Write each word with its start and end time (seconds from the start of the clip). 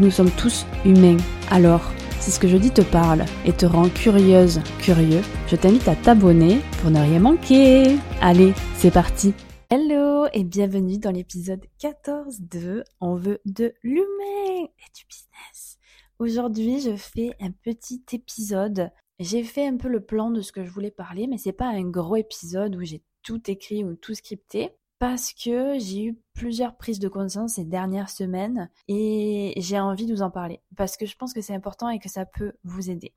nous 0.00 0.10
sommes 0.10 0.30
tous 0.30 0.66
humains. 0.84 1.16
Alors, 1.50 1.82
si 2.20 2.30
ce 2.30 2.40
que 2.40 2.48
je 2.48 2.56
dis 2.56 2.70
te 2.70 2.82
parle 2.82 3.24
et 3.44 3.52
te 3.52 3.66
rend 3.66 3.88
curieuse, 3.88 4.60
curieux, 4.78 5.20
je 5.46 5.56
t'invite 5.56 5.88
à 5.88 5.94
t'abonner 5.94 6.60
pour 6.80 6.90
ne 6.90 7.00
rien 7.00 7.20
manquer. 7.20 7.96
Allez, 8.20 8.52
c'est 8.76 8.92
parti 8.92 9.34
Hello 9.70 10.26
et 10.32 10.44
bienvenue 10.44 10.98
dans 10.98 11.10
l'épisode 11.10 11.64
14 11.78 12.40
de 12.40 12.84
On 13.00 13.16
veut 13.16 13.40
de 13.44 13.74
l'humain 13.82 14.64
et 14.64 14.90
du 14.96 15.04
business. 15.08 15.78
Aujourd'hui, 16.18 16.80
je 16.80 16.96
fais 16.96 17.32
un 17.40 17.50
petit 17.50 18.02
épisode. 18.12 18.90
J'ai 19.18 19.42
fait 19.42 19.66
un 19.66 19.76
peu 19.76 19.88
le 19.88 20.00
plan 20.00 20.30
de 20.30 20.40
ce 20.40 20.52
que 20.52 20.64
je 20.64 20.70
voulais 20.70 20.90
parler, 20.90 21.26
mais 21.26 21.38
c'est 21.38 21.52
pas 21.52 21.68
un 21.68 21.84
gros 21.84 22.16
épisode 22.16 22.76
où 22.76 22.84
j'ai 22.84 23.02
tout 23.22 23.50
écrit 23.50 23.84
ou 23.84 23.94
tout 23.96 24.14
scripté 24.14 24.70
parce 24.98 25.32
que 25.32 25.78
j'ai 25.78 26.04
eu 26.04 26.18
plusieurs 26.32 26.76
prises 26.76 26.98
de 26.98 27.08
conscience 27.08 27.54
ces 27.54 27.64
dernières 27.64 28.10
semaines 28.10 28.70
et 28.88 29.54
j'ai 29.56 29.78
envie 29.78 30.06
de 30.06 30.14
vous 30.14 30.22
en 30.22 30.30
parler 30.30 30.60
parce 30.76 30.96
que 30.96 31.06
je 31.06 31.16
pense 31.16 31.32
que 31.32 31.40
c'est 31.40 31.54
important 31.54 31.88
et 31.88 31.98
que 31.98 32.08
ça 32.08 32.26
peut 32.26 32.52
vous 32.64 32.90
aider. 32.90 33.12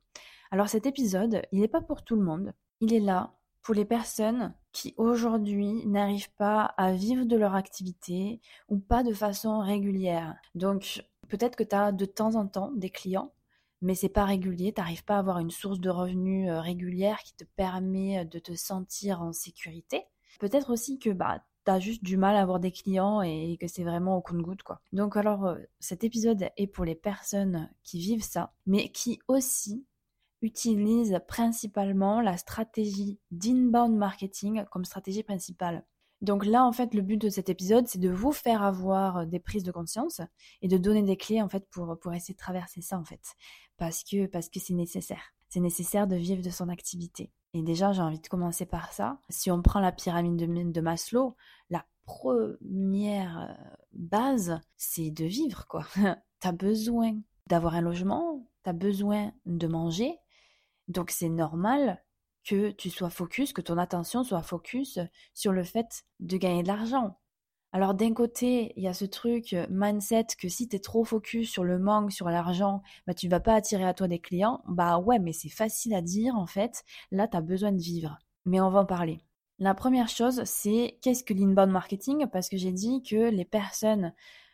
Alors 0.51 0.69
cet 0.69 0.85
épisode, 0.85 1.41
il 1.51 1.61
n'est 1.61 1.67
pas 1.67 1.81
pour 1.81 2.03
tout 2.03 2.15
le 2.15 2.23
monde. 2.23 2.53
Il 2.81 2.93
est 2.93 2.99
là 2.99 3.33
pour 3.61 3.75
les 3.75 3.85
personnes 3.85 4.53
qui 4.71 4.93
aujourd'hui 4.97 5.85
n'arrivent 5.85 6.33
pas 6.35 6.63
à 6.77 6.93
vivre 6.93 7.25
de 7.25 7.35
leur 7.35 7.55
activité 7.55 8.39
ou 8.69 8.77
pas 8.79 9.03
de 9.03 9.13
façon 9.13 9.59
régulière. 9.59 10.35
Donc 10.55 11.03
peut-être 11.27 11.55
que 11.55 11.63
tu 11.63 11.75
as 11.75 11.91
de 11.91 12.05
temps 12.05 12.35
en 12.35 12.47
temps 12.47 12.71
des 12.75 12.89
clients 12.89 13.31
mais 13.81 13.95
c'est 13.95 14.09
pas 14.09 14.25
régulier, 14.25 14.73
tu 14.73 14.81
n'arrives 14.81 15.03
pas 15.03 15.17
à 15.17 15.19
avoir 15.19 15.39
une 15.39 15.51
source 15.51 15.79
de 15.79 15.89
revenus 15.89 16.49
euh, 16.49 16.59
régulière 16.59 17.19
qui 17.19 17.35
te 17.35 17.43
permet 17.43 18.25
de 18.25 18.39
te 18.39 18.55
sentir 18.55 19.21
en 19.21 19.33
sécurité. 19.33 20.03
Peut-être 20.39 20.71
aussi 20.71 20.99
que 20.99 21.09
bah 21.09 21.43
juste 21.79 22.03
du 22.03 22.17
mal 22.17 22.35
à 22.35 22.41
avoir 22.41 22.59
des 22.59 22.71
clients 22.71 23.21
et 23.21 23.57
que 23.59 23.67
c'est 23.67 23.83
vraiment 23.83 24.17
au 24.17 24.21
compte-goutte, 24.21 24.63
quoi. 24.63 24.81
Donc, 24.93 25.17
alors, 25.17 25.45
euh, 25.45 25.57
cet 25.79 26.03
épisode 26.03 26.49
est 26.55 26.67
pour 26.67 26.85
les 26.85 26.95
personnes 26.95 27.69
qui 27.83 27.99
vivent 27.99 28.23
ça, 28.23 28.53
mais 28.65 28.89
qui 28.89 29.19
aussi 29.27 29.85
utilisent 30.41 31.19
principalement 31.27 32.21
la 32.21 32.37
stratégie 32.37 33.19
d'inbound 33.31 33.95
marketing 33.95 34.65
comme 34.71 34.85
stratégie 34.85 35.23
principale. 35.23 35.83
Donc 36.21 36.45
là, 36.45 36.63
en 36.63 36.71
fait, 36.71 36.93
le 36.93 37.01
but 37.01 37.17
de 37.17 37.29
cet 37.29 37.49
épisode, 37.49 37.87
c'est 37.87 37.99
de 37.99 38.09
vous 38.09 38.31
faire 38.31 38.63
avoir 38.63 39.27
des 39.27 39.39
prises 39.39 39.63
de 39.63 39.71
conscience 39.71 40.21
et 40.61 40.67
de 40.67 40.77
donner 40.77 41.03
des 41.03 41.17
clés, 41.17 41.41
en 41.41 41.49
fait, 41.49 41.67
pour, 41.69 41.97
pour 41.99 42.13
essayer 42.13 42.33
de 42.33 42.39
traverser 42.39 42.81
ça, 42.81 42.97
en 42.97 43.05
fait. 43.05 43.35
Parce 43.77 44.03
que, 44.03 44.25
parce 44.25 44.49
que 44.49 44.59
c'est 44.59 44.73
nécessaire. 44.73 45.33
C'est 45.49 45.59
nécessaire 45.59 46.07
de 46.07 46.15
vivre 46.15 46.41
de 46.41 46.49
son 46.49 46.69
activité. 46.69 47.31
Et 47.53 47.61
déjà, 47.61 47.91
j'ai 47.93 48.01
envie 48.01 48.19
de 48.19 48.27
commencer 48.27 48.65
par 48.65 48.91
ça. 48.93 49.19
Si 49.29 49.49
on 49.51 49.61
prend 49.61 49.79
la 49.79 49.91
pyramide 49.91 50.35
de, 50.71 50.81
Maslow, 50.81 51.35
la 51.69 51.85
première 52.05 53.39
euh, 53.39 53.75
base, 53.93 54.59
c'est 54.75 55.11
de 55.11 55.25
vivre, 55.25 55.65
quoi. 55.67 55.85
tu 56.39 56.47
as 56.47 56.51
besoin 56.51 57.19
d'avoir 57.47 57.75
un 57.75 57.81
logement, 57.81 58.47
tu 58.63 58.69
as 58.69 58.73
besoin 58.73 59.31
de 59.45 59.67
manger. 59.67 60.17
Donc 60.87 61.11
c'est 61.11 61.29
normal 61.29 62.03
que 62.43 62.71
tu 62.71 62.89
sois 62.89 63.09
focus, 63.09 63.51
que 63.51 63.61
ton 63.61 63.77
attention 63.77 64.23
soit 64.23 64.41
focus 64.41 64.99
sur 65.33 65.51
le 65.51 65.63
fait 65.63 66.05
de 66.19 66.37
gagner 66.37 66.63
de 66.63 66.67
l'argent. 66.67 67.17
Alors 67.73 67.93
d'un 67.93 68.13
côté, 68.13 68.73
il 68.77 68.83
y 68.83 68.87
a 68.87 68.93
ce 68.93 69.05
truc 69.05 69.53
euh, 69.53 69.67
mindset 69.69 70.27
que 70.39 70.47
si 70.47 70.69
tu 70.69 70.77
es 70.77 70.79
trop 70.79 71.03
focus 71.03 71.49
sur 71.49 71.63
le 71.63 71.79
manque, 71.79 72.11
sur 72.11 72.29
l'argent, 72.29 72.81
bah 73.05 73.13
tu 73.13 73.27
vas 73.27 73.39
pas 73.39 73.55
attirer 73.55 73.83
à 73.83 73.93
toi 73.93 74.07
des 74.07 74.19
clients. 74.19 74.61
Bah 74.67 74.97
ouais, 74.99 75.19
mais 75.19 75.33
c'est 75.33 75.49
facile 75.49 75.93
à 75.93 76.01
dire 76.01 76.35
en 76.35 76.47
fait. 76.47 76.83
Là, 77.11 77.27
tu 77.27 77.37
as 77.37 77.41
besoin 77.41 77.71
de 77.71 77.81
vivre. 77.81 78.17
Mais 78.45 78.61
on 78.61 78.69
va 78.69 78.81
en 78.81 78.85
parler. 78.85 79.19
La 79.59 79.73
première 79.73 80.07
chose, 80.07 80.43
c'est 80.45 80.97
qu'est-ce 81.01 81.23
que 81.23 81.33
l'inbound 81.33 81.71
marketing? 81.71 82.27
Parce 82.27 82.47
que 82.47 82.57
j'ai 82.57 82.71
dit 82.71 83.03
que 83.03 83.29
les 83.29 83.45
personnes 83.45 84.13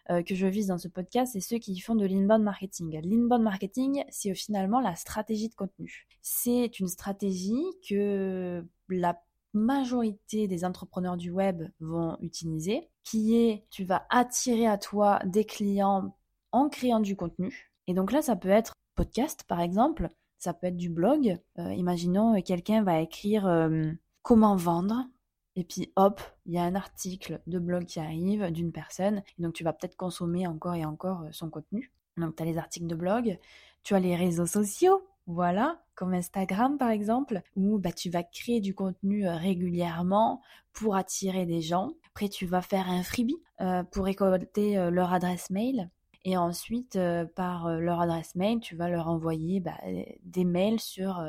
euh, 0.09 0.23
que 0.23 0.33
je 0.35 0.47
vise 0.47 0.67
dans 0.67 0.77
ce 0.77 0.87
podcast, 0.87 1.33
c'est 1.33 1.39
ceux 1.39 1.59
qui 1.59 1.79
font 1.79 1.95
de 1.95 2.05
l'inbound 2.05 2.43
marketing. 2.43 2.99
L'inbound 3.03 3.43
marketing, 3.43 4.03
c'est 4.09 4.33
finalement 4.33 4.79
la 4.81 4.95
stratégie 4.95 5.49
de 5.49 5.55
contenu. 5.55 6.07
C'est 6.21 6.79
une 6.79 6.87
stratégie 6.87 7.63
que 7.87 8.65
la 8.89 9.21
majorité 9.53 10.47
des 10.47 10.65
entrepreneurs 10.65 11.17
du 11.17 11.31
web 11.31 11.63
vont 11.79 12.17
utiliser, 12.21 12.89
qui 13.03 13.35
est 13.35 13.65
tu 13.69 13.83
vas 13.83 14.05
attirer 14.09 14.67
à 14.67 14.77
toi 14.77 15.19
des 15.25 15.45
clients 15.45 16.15
en 16.51 16.69
créant 16.69 16.99
du 16.99 17.15
contenu. 17.15 17.71
Et 17.87 17.93
donc 17.93 18.11
là, 18.11 18.21
ça 18.21 18.35
peut 18.35 18.49
être 18.49 18.73
podcast 18.95 19.43
par 19.47 19.59
exemple, 19.59 20.09
ça 20.39 20.53
peut 20.53 20.67
être 20.67 20.77
du 20.77 20.89
blog. 20.89 21.39
Euh, 21.59 21.73
imaginons 21.73 22.35
euh, 22.35 22.41
quelqu'un 22.41 22.83
va 22.83 22.99
écrire 22.99 23.47
euh, 23.47 23.91
comment 24.21 24.55
vendre. 24.55 25.05
Et 25.55 25.63
puis 25.63 25.91
hop, 25.95 26.19
il 26.45 26.53
y 26.53 26.57
a 26.57 26.63
un 26.63 26.75
article 26.75 27.41
de 27.45 27.59
blog 27.59 27.85
qui 27.85 27.99
arrive 27.99 28.51
d'une 28.51 28.71
personne. 28.71 29.21
Et 29.37 29.41
donc 29.41 29.53
tu 29.53 29.63
vas 29.63 29.73
peut-être 29.73 29.95
consommer 29.95 30.47
encore 30.47 30.75
et 30.75 30.85
encore 30.85 31.25
son 31.31 31.49
contenu. 31.49 31.91
Donc 32.17 32.35
tu 32.35 32.43
as 32.43 32.45
les 32.45 32.57
articles 32.57 32.87
de 32.87 32.95
blog, 32.95 33.37
tu 33.83 33.93
as 33.95 33.99
les 33.99 34.15
réseaux 34.15 34.45
sociaux, 34.45 35.03
voilà, 35.25 35.81
comme 35.95 36.13
Instagram 36.13 36.77
par 36.77 36.89
exemple, 36.89 37.41
où 37.55 37.79
bah, 37.79 37.91
tu 37.91 38.09
vas 38.09 38.23
créer 38.23 38.59
du 38.59 38.75
contenu 38.75 39.27
euh, 39.27 39.35
régulièrement 39.35 40.41
pour 40.73 40.95
attirer 40.95 41.45
des 41.45 41.61
gens. 41.61 41.93
Après, 42.07 42.29
tu 42.29 42.45
vas 42.45 42.61
faire 42.61 42.89
un 42.89 43.03
freebie 43.03 43.41
euh, 43.61 43.83
pour 43.83 44.05
récolter 44.05 44.77
euh, 44.77 44.89
leur 44.89 45.13
adresse 45.13 45.49
mail. 45.49 45.89
Et 46.25 46.37
ensuite, 46.37 46.97
par 47.35 47.67
leur 47.67 47.99
adresse 47.99 48.35
mail, 48.35 48.61
tu 48.61 48.77
vas 48.77 48.87
leur 48.87 49.09
envoyer 49.09 49.59
bah, 49.59 49.77
des 50.23 50.45
mails 50.45 50.79
sur, 50.79 51.21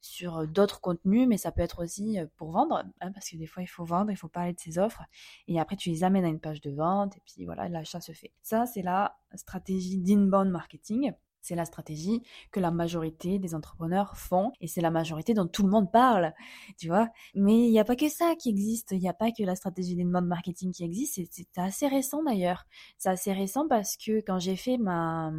sur 0.00 0.48
d'autres 0.48 0.80
contenus, 0.80 1.28
mais 1.28 1.36
ça 1.36 1.52
peut 1.52 1.60
être 1.60 1.82
aussi 1.82 2.16
pour 2.36 2.52
vendre, 2.52 2.82
hein, 3.02 3.12
parce 3.12 3.28
que 3.28 3.36
des 3.36 3.44
fois, 3.44 3.62
il 3.62 3.66
faut 3.66 3.84
vendre, 3.84 4.10
il 4.10 4.16
faut 4.16 4.28
parler 4.28 4.54
de 4.54 4.58
ses 4.58 4.78
offres. 4.78 5.02
Et 5.48 5.60
après, 5.60 5.76
tu 5.76 5.90
les 5.90 6.02
amènes 6.02 6.24
à 6.24 6.28
une 6.28 6.40
page 6.40 6.62
de 6.62 6.70
vente, 6.70 7.14
et 7.18 7.22
puis 7.26 7.44
voilà, 7.44 7.68
l'achat 7.68 8.00
se 8.00 8.12
fait. 8.12 8.32
Ça, 8.40 8.64
c'est 8.64 8.80
la 8.80 9.18
stratégie 9.34 9.98
d'inbound 9.98 10.50
marketing. 10.50 11.12
C'est 11.40 11.54
la 11.54 11.64
stratégie 11.64 12.22
que 12.52 12.60
la 12.60 12.70
majorité 12.70 13.38
des 13.38 13.54
entrepreneurs 13.54 14.16
font 14.16 14.52
et 14.60 14.66
c'est 14.66 14.80
la 14.80 14.90
majorité 14.90 15.34
dont 15.34 15.46
tout 15.46 15.62
le 15.62 15.70
monde 15.70 15.90
parle, 15.90 16.32
tu 16.78 16.88
vois. 16.88 17.08
Mais 17.34 17.66
il 17.66 17.70
n'y 17.70 17.80
a 17.80 17.84
pas 17.84 17.96
que 17.96 18.08
ça 18.08 18.34
qui 18.36 18.50
existe, 18.50 18.92
il 18.92 18.98
n'y 18.98 19.08
a 19.08 19.14
pas 19.14 19.30
que 19.30 19.42
la 19.42 19.54
stratégie 19.54 19.96
d'inbound 19.96 20.26
marketing 20.26 20.72
qui 20.72 20.84
existe, 20.84 21.20
c'est 21.30 21.58
assez 21.58 21.88
récent 21.88 22.22
d'ailleurs. 22.22 22.64
C'est 22.98 23.10
assez 23.10 23.32
récent 23.32 23.66
parce 23.68 23.96
que 23.96 24.20
quand 24.20 24.38
j'ai 24.38 24.56
fait 24.56 24.78
ma, 24.78 25.32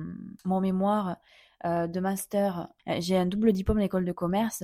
mon 0.45 0.61
mémoire 0.61 1.17
euh, 1.65 1.87
de 1.87 1.99
master, 1.99 2.69
euh, 2.87 2.95
j'ai 2.99 3.17
un 3.17 3.25
double 3.25 3.51
diplôme 3.51 3.79
à 3.79 3.81
l'école 3.81 4.05
de 4.05 4.11
commerce, 4.11 4.63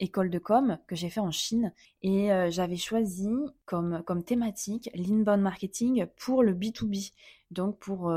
école 0.00 0.30
de 0.30 0.38
com 0.38 0.78
que 0.88 0.96
j'ai 0.96 1.08
fait 1.08 1.20
en 1.20 1.30
Chine 1.30 1.72
et 2.02 2.32
euh, 2.32 2.50
j'avais 2.50 2.76
choisi 2.76 3.30
comme, 3.64 4.02
comme 4.04 4.24
thématique 4.24 4.90
l'inbound 4.94 5.40
marketing 5.40 6.06
pour 6.16 6.42
le 6.42 6.54
B2B, 6.54 7.12
donc 7.52 7.78
pour 7.78 8.12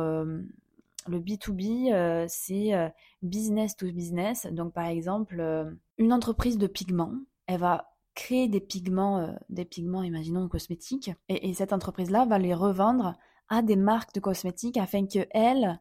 le 1.08 1.20
B2B, 1.20 1.94
euh, 1.94 2.26
c'est 2.28 2.74
euh, 2.74 2.90
business 3.22 3.76
to 3.76 3.92
business. 3.92 4.48
Donc, 4.48 4.74
par 4.74 4.86
exemple, 4.86 5.40
euh, 5.40 5.72
une 5.98 6.14
entreprise 6.14 6.58
de 6.58 6.68
pigments, 6.68 7.14
elle 7.48 7.60
va 7.60 7.92
créer 8.16 8.48
des 8.48 8.62
pigments, 8.62 9.36
des 9.50 9.66
pigments, 9.66 10.02
imaginons 10.02 10.48
cosmétiques, 10.48 11.12
et, 11.28 11.54
cette 11.54 11.74
entreprise-là 11.74 12.26
va 12.26 12.40
les 12.40 12.54
revendre 12.54 13.14
à 13.50 13.62
des 13.62 13.76
marques 13.76 14.14
de 14.16 14.22
cosmétiques 14.22 14.78
afin 14.78 15.06
que 15.06 15.28
elles, 15.32 15.79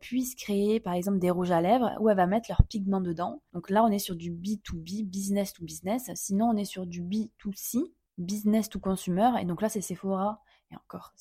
puissent 0.00 0.36
créer, 0.36 0.78
par 0.80 0.94
exemple, 0.94 1.18
des 1.18 1.30
rouges 1.30 1.50
à 1.50 1.60
lèvres 1.60 1.90
où 2.00 2.08
elle 2.08 2.16
va 2.16 2.26
mettre 2.26 2.48
leurs 2.48 2.62
pigments 2.62 3.02
dedans. 3.02 3.42
Donc 3.52 3.70
là, 3.70 3.84
on 3.84 3.88
est 3.88 3.98
sur 3.98 4.14
du 4.14 4.30
B2B, 4.30 5.04
business 5.04 5.52
to 5.52 5.64
business. 5.64 6.10
Sinon, 6.14 6.50
on 6.50 6.56
est 6.56 6.64
sur 6.64 6.86
du 6.86 7.02
B2C, 7.02 7.92
business 8.16 8.68
to 8.68 8.78
consumer. 8.78 9.32
Et 9.42 9.44
donc 9.44 9.60
là, 9.60 9.68
c'est 9.68 9.82
Sephora 9.82 10.40
encore, 10.76 11.12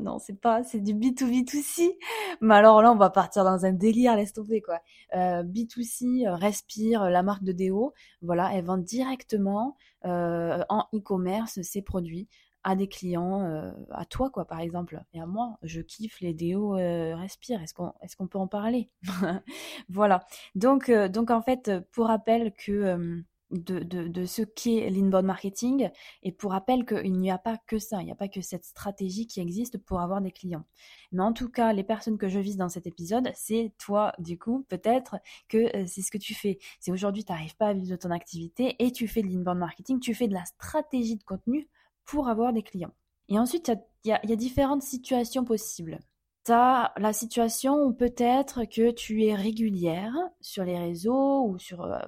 non, 0.00 0.18
c'est 0.18 0.40
pas, 0.40 0.62
c'est 0.64 0.80
du 0.80 0.94
B2B2C. 0.94 1.96
Mais 2.40 2.54
alors 2.54 2.82
là, 2.82 2.92
on 2.92 2.96
va 2.96 3.10
partir 3.10 3.44
dans 3.44 3.64
un 3.64 3.72
délire, 3.72 4.16
laisse 4.16 4.32
tomber, 4.32 4.60
quoi. 4.60 4.80
Euh, 5.14 5.42
B2C, 5.42 6.26
euh, 6.26 6.34
Respire, 6.34 7.02
euh, 7.02 7.10
la 7.10 7.22
marque 7.22 7.44
de 7.44 7.52
déo, 7.52 7.92
voilà, 8.22 8.50
elle 8.54 8.64
vend 8.64 8.78
directement 8.78 9.76
en 10.04 10.86
e-commerce 10.94 11.60
ses 11.62 11.82
produits 11.82 12.28
à 12.62 12.76
des 12.76 12.86
clients, 12.86 13.72
à 13.90 14.04
toi, 14.04 14.30
quoi, 14.30 14.44
par 14.44 14.60
exemple, 14.60 15.02
et 15.12 15.20
à 15.20 15.26
moi. 15.26 15.58
Je 15.62 15.80
kiffe 15.80 16.20
les 16.20 16.32
déos 16.32 16.70
Respire. 16.70 17.60
Est-ce 17.60 17.74
qu'on, 17.74 17.92
est-ce 18.02 18.16
qu'on 18.16 18.28
peut 18.28 18.38
en 18.38 18.46
parler? 18.46 18.88
Voilà. 19.88 20.24
Donc, 20.54 20.90
donc 20.90 21.32
en 21.32 21.42
fait, 21.42 21.72
pour 21.90 22.06
rappel 22.06 22.52
que 22.52 23.24
de, 23.50 23.78
de, 23.80 24.08
de 24.08 24.24
ce 24.26 24.42
qu'est 24.42 24.90
l'inbound 24.90 25.24
marketing. 25.24 25.90
Et 26.22 26.32
pour 26.32 26.52
rappel 26.52 26.84
qu'il 26.84 27.12
n'y 27.12 27.30
a 27.30 27.38
pas 27.38 27.56
que 27.66 27.78
ça, 27.78 28.00
il 28.00 28.06
n'y 28.06 28.12
a 28.12 28.16
pas 28.16 28.28
que 28.28 28.40
cette 28.40 28.64
stratégie 28.64 29.26
qui 29.26 29.40
existe 29.40 29.78
pour 29.78 30.00
avoir 30.00 30.20
des 30.20 30.32
clients. 30.32 30.64
Mais 31.12 31.22
en 31.22 31.32
tout 31.32 31.48
cas, 31.48 31.72
les 31.72 31.84
personnes 31.84 32.18
que 32.18 32.28
je 32.28 32.38
vise 32.38 32.56
dans 32.56 32.68
cet 32.68 32.86
épisode, 32.86 33.30
c'est 33.34 33.72
toi, 33.78 34.12
du 34.18 34.38
coup, 34.38 34.64
peut-être 34.68 35.16
que 35.48 35.76
euh, 35.76 35.84
c'est 35.86 36.02
ce 36.02 36.10
que 36.10 36.18
tu 36.18 36.34
fais. 36.34 36.58
C'est 36.80 36.90
aujourd'hui, 36.90 37.24
tu 37.24 37.32
n'arrives 37.32 37.56
pas 37.56 37.68
à 37.68 37.74
vivre 37.74 37.90
de 37.90 37.96
ton 37.96 38.10
activité 38.10 38.76
et 38.78 38.92
tu 38.92 39.08
fais 39.08 39.22
de 39.22 39.28
l'inbound 39.28 39.58
marketing, 39.58 40.00
tu 40.00 40.14
fais 40.14 40.28
de 40.28 40.34
la 40.34 40.44
stratégie 40.44 41.16
de 41.16 41.24
contenu 41.24 41.68
pour 42.04 42.28
avoir 42.28 42.52
des 42.52 42.62
clients. 42.62 42.94
Et 43.28 43.38
ensuite, 43.38 43.72
il 44.04 44.08
y 44.08 44.12
a, 44.12 44.24
y 44.24 44.32
a 44.32 44.36
différentes 44.36 44.82
situations 44.82 45.44
possibles. 45.44 45.98
T'as 46.46 46.92
la 46.96 47.12
situation 47.12 47.82
où 47.82 47.92
peut-être 47.92 48.66
que 48.66 48.92
tu 48.92 49.24
es 49.24 49.34
régulière 49.34 50.14
sur 50.40 50.62
les 50.62 50.78
réseaux 50.78 51.44
ou 51.44 51.58
sur, 51.58 51.82
euh, 51.82 51.98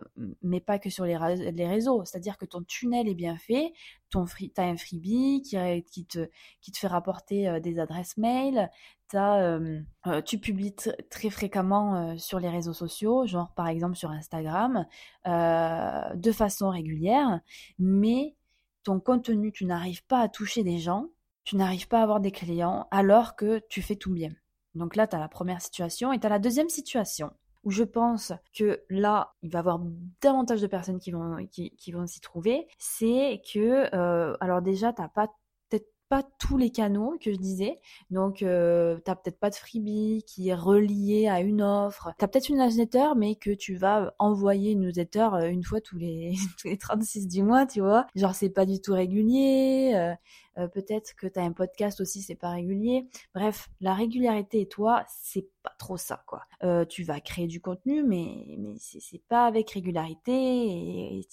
mais 0.43 0.61
pas 0.61 0.79
que 0.79 0.91
sur 0.91 1.05
les, 1.05 1.17
réseaux. 1.17 2.05
C'est-à-dire 2.05 2.39
que 2.39 2.45
ton 2.45 2.63
tunnel 2.63 3.09
est 3.09 3.17
bien 3.17 3.37
fait, 3.37 3.73
ton 4.11 4.27
free, 4.27 4.51
t'as 4.51 4.63
un 4.63 4.77
freebie 4.77 5.43
qui, 5.43 5.57
qui 5.91 6.07
te, 6.07 6.29
qui 6.61 6.71
te 6.71 6.79
fait 6.79 6.87
rapporter 6.87 7.49
euh, 7.49 7.59
des 7.59 7.81
adresses 7.81 8.17
mail. 8.17 8.71
T'as, 9.09 9.41
euh, 9.41 9.83
tu 10.25 10.39
publies 10.39 10.77
très 11.11 11.31
fréquemment 11.31 12.17
sur 12.17 12.39
les 12.39 12.49
réseaux 12.49 12.75
sociaux, 12.75 13.27
genre 13.27 13.53
par 13.57 13.67
exemple 13.67 13.97
sur 13.97 14.13
Instagram, 14.13 14.87
de 15.25 16.33
façon 16.33 16.71
régulière, 16.71 17.41
mais 17.81 18.37
ton 18.85 19.01
contenu, 19.01 19.51
tu 19.51 19.65
n'arrives 19.65 20.05
pas 20.05 20.21
à 20.21 20.29
toucher 20.29 20.63
des 20.63 20.79
gens 20.79 21.09
tu 21.49 21.57
n'arrives 21.57 21.89
pas 21.89 22.01
à 22.01 22.03
avoir 22.03 22.21
des 22.21 22.31
clients 22.31 22.87
alors 22.91 23.35
que 23.35 23.63
tu 23.71 23.81
fais 23.81 23.97
tout 23.97 24.13
bien. 24.13 24.29
Donc 24.75 24.97
là, 24.97 25.07
tu 25.07 25.17
as 25.17 25.19
la 25.19 25.29
première 25.29 25.63
situation 25.63 26.13
et 26.13 26.21
tu 26.21 26.27
as 26.27 26.29
la 26.29 26.39
deuxième 26.39 26.69
situation 26.69 27.31
où 27.65 27.71
je 27.71 27.85
pense 27.85 28.35
que 28.55 28.83
là, 28.91 29.33
il 29.41 29.51
va 29.51 29.59
y 29.59 29.61
avoir 29.61 29.81
davantage 30.21 30.61
de 30.61 30.67
personnes 30.67 30.99
qui 30.99 31.11
vont, 31.11 31.47
qui, 31.51 31.73
s'y 32.07 32.21
trouver. 32.21 32.69
C'est 32.77 33.41
que, 33.51 33.89
euh, 33.95 34.37
alors 34.41 34.61
déjà, 34.61 34.93
tu 34.93 35.01
n'as 35.01 35.09
pas 35.09 35.29
pas 36.09 36.23
tous 36.39 36.57
les 36.57 36.71
canaux 36.71 37.19
que 37.21 37.33
je 37.33 37.39
disais. 37.39 37.81
Donc, 38.11 38.43
euh, 38.43 38.99
t'as 39.05 39.15
peut-être 39.15 39.39
pas 39.39 39.51
de 39.51 39.55
freebie 39.55 40.25
qui 40.27 40.49
est 40.49 40.55
relié 40.55 41.29
à 41.29 41.41
une 41.41 41.63
offre. 41.63 42.13
T'as 42.19 42.29
peut-être 42.29 42.49
une 42.49 42.59
newsletter, 42.59 43.11
mais 43.17 43.37
que 43.37 43.51
tu 43.51 43.77
vas 43.77 44.15
envoyer 44.19 44.73
une 44.73 44.81
newsletter 44.81 45.29
euh, 45.35 45.51
une 45.51 45.63
fois 45.63 45.81
tous 45.81 45.99
les, 45.99 46.35
tous 46.61 46.69
les 46.69 46.79
36 46.79 47.29
du 47.29 47.43
mois, 47.43 47.67
tu 47.67 47.81
vois. 47.81 48.07
Genre, 48.15 48.35
c'est 48.35 48.51
pas 48.51 48.67
du 48.67 48.81
tout 48.81 48.95
régulier. 48.95 49.93
Euh, 49.95 50.15
euh, 50.59 50.69
peut-être 50.69 51.15
que 51.15 51.27
tu 51.27 51.39
as 51.39 51.43
un 51.43 51.53
podcast 51.53 52.01
aussi, 52.01 52.23
c'est 52.23 52.35
pas 52.35 52.51
régulier. 52.51 53.07
Bref, 53.35 53.69
la 53.81 53.95
régularité 53.95 54.61
et 54.61 54.69
toi, 54.69 55.05
c'est 55.09 55.49
pas 55.63 55.73
trop 55.79 55.97
ça, 55.97 56.23
quoi. 56.27 56.43
Euh, 56.63 56.85
tu 56.85 57.05
vas 57.05 57.21
créer 57.21 57.47
du 57.47 57.61
contenu, 57.61 58.03
mais, 58.03 58.57
mais 58.59 58.75
c'est 58.79 59.23
pas 59.29 59.47
avec 59.47 59.71
régularité 59.71 60.33
et 60.33 61.29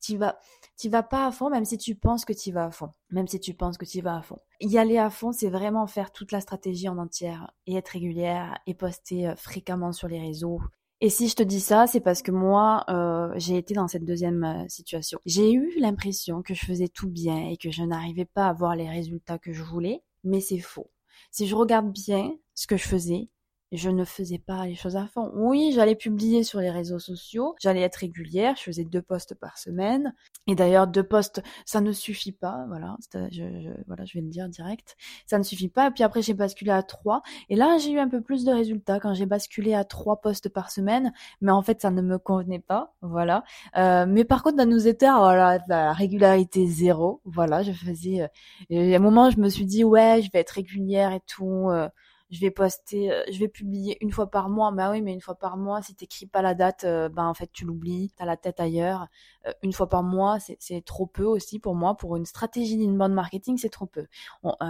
tu 0.00 0.16
vas, 0.16 0.38
vas 0.84 1.02
pas 1.02 1.26
à 1.26 1.32
fond, 1.32 1.50
même 1.50 1.64
si 1.64 1.78
tu 1.78 1.94
penses 1.94 2.24
que 2.24 2.32
tu 2.32 2.52
vas 2.52 2.66
à 2.66 2.70
fond. 2.70 2.90
Même 3.10 3.28
si 3.28 3.40
tu 3.40 3.54
penses 3.54 3.76
que 3.76 3.84
tu 3.84 4.00
vas 4.00 4.16
à 4.16 4.22
fond. 4.22 4.38
Y 4.60 4.78
aller 4.78 4.98
à 4.98 5.10
fond, 5.10 5.32
c'est 5.32 5.50
vraiment 5.50 5.86
faire 5.86 6.12
toute 6.12 6.32
la 6.32 6.40
stratégie 6.40 6.88
en 6.88 6.98
entière 6.98 7.52
et 7.66 7.76
être 7.76 7.90
régulière 7.90 8.58
et 8.66 8.74
poster 8.74 9.28
euh, 9.28 9.36
fréquemment 9.36 9.92
sur 9.92 10.08
les 10.08 10.20
réseaux 10.20 10.60
et 11.04 11.10
si 11.10 11.26
je 11.26 11.34
te 11.34 11.42
dis 11.42 11.58
ça, 11.58 11.88
c'est 11.88 11.98
parce 11.98 12.22
que 12.22 12.30
moi, 12.30 12.84
euh, 12.88 13.32
j'ai 13.34 13.56
été 13.56 13.74
dans 13.74 13.88
cette 13.88 14.04
deuxième 14.04 14.44
euh, 14.44 14.68
situation. 14.68 15.18
J'ai 15.26 15.52
eu 15.52 15.72
l'impression 15.80 16.42
que 16.42 16.54
je 16.54 16.64
faisais 16.64 16.86
tout 16.86 17.08
bien 17.08 17.48
et 17.48 17.56
que 17.56 17.72
je 17.72 17.82
n'arrivais 17.82 18.24
pas 18.24 18.46
à 18.46 18.50
avoir 18.50 18.76
les 18.76 18.88
résultats 18.88 19.36
que 19.36 19.52
je 19.52 19.64
voulais, 19.64 20.04
mais 20.22 20.40
c'est 20.40 20.60
faux. 20.60 20.92
Si 21.32 21.48
je 21.48 21.56
regarde 21.56 21.90
bien 21.90 22.32
ce 22.54 22.68
que 22.68 22.76
je 22.76 22.86
faisais, 22.86 23.28
je 23.72 23.90
ne 23.90 24.04
faisais 24.04 24.38
pas 24.38 24.66
les 24.66 24.74
choses 24.74 24.96
à 24.96 25.06
fond. 25.06 25.30
Oui, 25.34 25.72
j'allais 25.74 25.94
publier 25.94 26.44
sur 26.44 26.60
les 26.60 26.70
réseaux 26.70 26.98
sociaux, 26.98 27.54
j'allais 27.60 27.80
être 27.80 27.96
régulière, 27.96 28.54
je 28.56 28.62
faisais 28.62 28.84
deux 28.84 29.02
posts 29.02 29.34
par 29.34 29.58
semaine. 29.58 30.14
Et 30.46 30.54
d'ailleurs, 30.54 30.86
deux 30.86 31.02
posts, 31.02 31.42
ça 31.64 31.80
ne 31.80 31.92
suffit 31.92 32.32
pas, 32.32 32.64
voilà, 32.68 32.96
je, 33.30 33.72
voilà, 33.86 34.04
je 34.04 34.14
vais 34.14 34.22
le 34.22 34.28
dire 34.28 34.48
direct. 34.48 34.96
Ça 35.26 35.38
ne 35.38 35.42
suffit 35.42 35.68
pas. 35.68 35.88
Et 35.88 35.90
puis 35.90 36.04
après, 36.04 36.22
j'ai 36.22 36.34
basculé 36.34 36.70
à 36.70 36.82
trois. 36.82 37.22
Et 37.48 37.56
là, 37.56 37.78
j'ai 37.78 37.92
eu 37.92 37.98
un 37.98 38.08
peu 38.08 38.20
plus 38.20 38.44
de 38.44 38.52
résultats 38.52 39.00
quand 39.00 39.14
j'ai 39.14 39.26
basculé 39.26 39.74
à 39.74 39.84
trois 39.84 40.20
posts 40.20 40.48
par 40.48 40.70
semaine. 40.70 41.12
Mais 41.40 41.52
en 41.52 41.62
fait, 41.62 41.80
ça 41.80 41.90
ne 41.90 42.02
me 42.02 42.18
convenait 42.18 42.58
pas, 42.58 42.94
voilà. 43.00 43.44
Euh, 43.76 44.06
mais 44.08 44.24
par 44.24 44.42
contre, 44.42 44.56
dans 44.56 44.68
nos 44.68 44.78
états, 44.78 45.16
voilà, 45.18 45.60
la 45.68 45.92
régularité 45.92 46.66
zéro, 46.66 47.20
voilà, 47.24 47.62
je 47.62 47.72
faisais. 47.72 48.28
Euh, 48.70 48.92
à 48.92 48.96
un 48.96 48.98
moment, 48.98 49.30
je 49.30 49.38
me 49.40 49.48
suis 49.48 49.66
dit, 49.66 49.84
ouais, 49.84 50.20
je 50.22 50.30
vais 50.30 50.40
être 50.40 50.50
régulière 50.50 51.12
et 51.12 51.20
tout. 51.26 51.68
Euh, 51.70 51.88
je 52.32 52.40
vais 52.40 52.50
poster, 52.50 53.12
euh, 53.12 53.22
je 53.30 53.38
vais 53.38 53.48
publier 53.48 53.98
une 54.00 54.10
fois 54.10 54.28
par 54.30 54.48
mois. 54.48 54.72
Bah 54.72 54.90
oui, 54.90 55.02
mais 55.02 55.12
une 55.12 55.20
fois 55.20 55.34
par 55.34 55.58
mois, 55.58 55.82
si 55.82 55.94
t'écris 55.94 56.26
pas 56.26 56.42
la 56.42 56.54
date, 56.54 56.84
bah 57.12 57.24
en 57.24 57.34
fait 57.34 57.50
tu 57.52 57.64
l'oublies, 57.66 58.10
t'as 58.16 58.24
la 58.24 58.38
tête 58.38 58.58
ailleurs. 58.58 59.06
Euh, 59.46 59.52
une 59.62 59.72
fois 59.72 59.88
par 59.88 60.02
mois, 60.02 60.38
c'est 60.40 60.84
trop 60.84 61.06
peu 61.06 61.24
aussi 61.24 61.58
pour 61.58 61.74
moi. 61.74 61.94
Pour 61.96 62.16
une 62.16 62.24
stratégie 62.24 62.78
d'inbound 62.78 63.14
marketing, 63.14 63.58
c'est 63.58 63.68
trop 63.68 63.86
peu. 63.86 64.06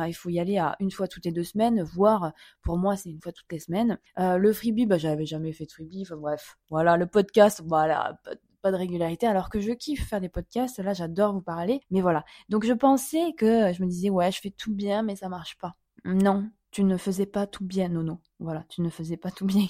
il 0.06 0.12
faut 0.14 0.28
y 0.28 0.40
aller 0.40 0.58
à 0.58 0.76
une 0.80 0.90
fois 0.90 1.06
toutes 1.06 1.24
les 1.24 1.32
deux 1.32 1.44
semaines, 1.44 1.82
voire 1.82 2.32
pour 2.62 2.76
moi 2.78 2.96
c'est 2.96 3.10
une 3.10 3.20
fois 3.20 3.32
toutes 3.32 3.50
les 3.52 3.60
semaines. 3.60 3.98
le 4.18 4.52
freebie, 4.52 4.86
bah 4.86 4.98
j'avais 4.98 5.26
jamais 5.26 5.52
fait 5.52 5.66
de 5.66 5.72
freebie. 5.72 6.02
Enfin 6.02 6.16
bref, 6.16 6.58
voilà 6.68 6.96
le 6.96 7.06
podcast, 7.06 7.62
voilà 7.64 8.18
pas 8.62 8.70
de 8.70 8.76
régularité 8.76 9.26
alors 9.26 9.50
que 9.50 9.60
je 9.60 9.72
kiffe 9.72 10.08
faire 10.08 10.20
des 10.20 10.28
podcasts 10.28 10.78
là 10.78 10.94
j'adore 10.94 11.32
vous 11.32 11.42
parler 11.42 11.80
mais 11.90 12.00
voilà 12.00 12.24
donc 12.48 12.64
je 12.64 12.72
pensais 12.72 13.32
que 13.36 13.72
je 13.72 13.82
me 13.82 13.88
disais 13.88 14.08
ouais 14.08 14.30
je 14.30 14.40
fais 14.40 14.50
tout 14.50 14.72
bien 14.72 15.02
mais 15.02 15.16
ça 15.16 15.28
marche 15.28 15.58
pas 15.58 15.74
non 16.04 16.48
tu 16.72 16.84
ne 16.84 16.96
faisais 16.96 17.26
pas 17.26 17.46
tout 17.46 17.64
bien, 17.64 17.88
Nono. 17.90 18.18
Voilà, 18.40 18.64
tu 18.68 18.80
ne 18.80 18.88
faisais 18.88 19.18
pas 19.18 19.30
tout 19.30 19.44
bien. 19.44 19.66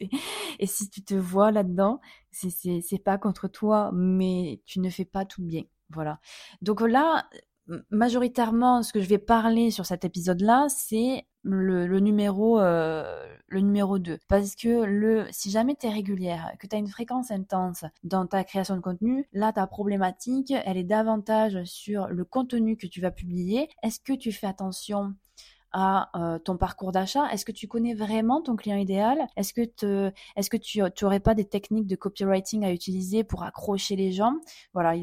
et 0.58 0.66
si 0.66 0.88
tu 0.90 1.02
te 1.02 1.14
vois 1.14 1.50
là-dedans, 1.50 2.00
c'est 2.30 3.02
pas 3.02 3.18
contre 3.18 3.48
toi, 3.48 3.90
mais 3.92 4.60
tu 4.66 4.78
ne 4.78 4.90
fais 4.90 5.06
pas 5.06 5.24
tout 5.24 5.42
bien. 5.42 5.62
Voilà. 5.88 6.20
Donc 6.60 6.82
là, 6.82 7.26
majoritairement, 7.90 8.82
ce 8.82 8.92
que 8.92 9.00
je 9.00 9.08
vais 9.08 9.18
parler 9.18 9.70
sur 9.70 9.86
cet 9.86 10.04
épisode-là, 10.04 10.66
c'est 10.68 11.26
le, 11.42 11.98
numéro 11.98 12.60
euh, 12.60 13.26
le 13.48 13.60
numéro 13.60 13.98
2 13.98 14.18
parce 14.28 14.54
que 14.54 14.84
le 14.84 15.26
si 15.32 15.50
jamais 15.50 15.74
tu 15.74 15.86
es 15.86 15.90
régulière 15.90 16.52
que 16.60 16.68
tu 16.68 16.76
as 16.76 16.78
une 16.78 16.86
fréquence 16.86 17.32
intense 17.32 17.84
dans 18.04 18.28
ta 18.28 18.44
création 18.44 18.76
de 18.76 18.80
contenu 18.80 19.28
là 19.32 19.52
ta 19.52 19.66
problématique 19.66 20.52
elle 20.64 20.76
est 20.76 20.84
davantage 20.84 21.64
sur 21.64 22.06
le 22.06 22.24
contenu 22.24 22.76
que 22.76 22.86
tu 22.86 23.00
vas 23.00 23.10
publier 23.10 23.68
est-ce 23.82 23.98
que 23.98 24.12
tu 24.12 24.30
fais 24.30 24.46
attention 24.46 25.14
à 25.72 26.10
euh, 26.16 26.38
ton 26.38 26.56
parcours 26.56 26.92
d'achat 26.92 27.26
Est-ce 27.32 27.44
que 27.44 27.52
tu 27.52 27.68
connais 27.68 27.94
vraiment 27.94 28.42
ton 28.42 28.56
client 28.56 28.76
idéal? 28.76 29.26
Est-ce 29.36 29.52
que, 29.52 30.12
est-ce 30.36 30.50
que 30.50 30.56
tu 30.56 30.80
n'aurais 31.02 31.20
pas 31.20 31.34
des 31.34 31.44
techniques 31.44 31.86
de 31.86 31.96
copywriting 31.96 32.64
à 32.64 32.72
utiliser 32.72 33.24
pour 33.24 33.42
accrocher 33.42 33.96
les 33.96 34.12
gens? 34.12 34.34
Voilà, 34.74 34.94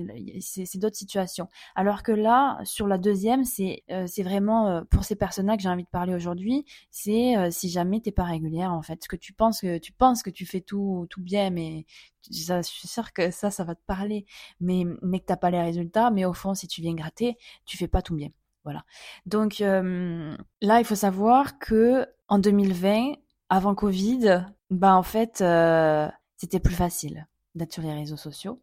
c'est, 0.42 0.66
c'est 0.66 0.78
d'autres 0.78 0.98
situations. 0.98 1.48
Alors 1.76 2.04
que 2.04 2.12
là, 2.12 2.60
sur 2.64 2.88
la 2.88 2.98
deuxième, 2.98 3.46
c'est, 3.46 3.84
euh, 3.92 4.06
c'est 4.08 4.24
vraiment 4.24 4.68
euh, 4.68 4.82
pour 4.90 5.04
ces 5.04 5.16
personnes-là 5.16 5.58
que 5.58 5.64
j'ai 5.64 5.70
envie 5.70 5.84
de 5.84 5.90
parler 5.90 6.14
aujourd'hui. 6.14 6.66
C'est 6.92 7.36
si 7.52 7.70
jamais 7.70 8.02
t'es 8.02 8.12
pas 8.12 8.24
régulière 8.24 8.72
en 8.74 8.82
fait, 8.82 9.04
ce 9.04 9.08
que 9.08 9.16
tu 9.16 9.34
penses 9.34 9.62
que 9.62 9.78
tu 9.78 9.92
penses 9.92 10.24
que 10.24 10.30
tu 10.30 10.46
fais 10.46 10.62
tout 10.62 11.08
tout 11.10 11.22
bien, 11.22 11.50
mais 11.50 11.86
je 12.32 12.62
suis 12.62 12.88
sûre 12.88 13.14
que 13.14 13.32
ça, 13.32 13.52
ça 13.52 13.64
va 13.64 13.76
te 13.76 13.84
parler, 13.86 14.26
mais 14.60 14.86
mais 15.02 15.20
que 15.20 15.26
t'as 15.26 15.38
pas 15.38 15.52
les 15.52 15.62
résultats. 15.62 16.12
Mais 16.12 16.26
au 16.26 16.34
fond, 16.34 16.54
si 16.54 16.68
tu 16.68 16.82
viens 16.82 16.94
gratter, 16.94 17.38
tu 17.66 17.78
fais 17.78 17.88
pas 17.88 18.02
tout 18.02 18.16
bien. 18.16 18.30
Voilà. 18.64 18.84
Donc 19.26 19.62
euh, 19.62 20.36
là, 20.62 20.80
il 20.80 20.86
faut 20.86 20.96
savoir 20.96 21.60
que 21.60 22.06
en 22.28 22.40
2020, 22.40 23.14
avant 23.50 23.76
Covid, 23.76 24.46
bah 24.70 24.96
en 24.96 25.04
fait, 25.04 25.42
euh, 25.42 26.08
c'était 26.38 26.60
plus 26.60 26.76
facile 26.76 27.28
d'être 27.56 27.74
sur 27.74 27.84
les 27.84 27.94
réseaux 27.94 28.18
sociaux. 28.18 28.62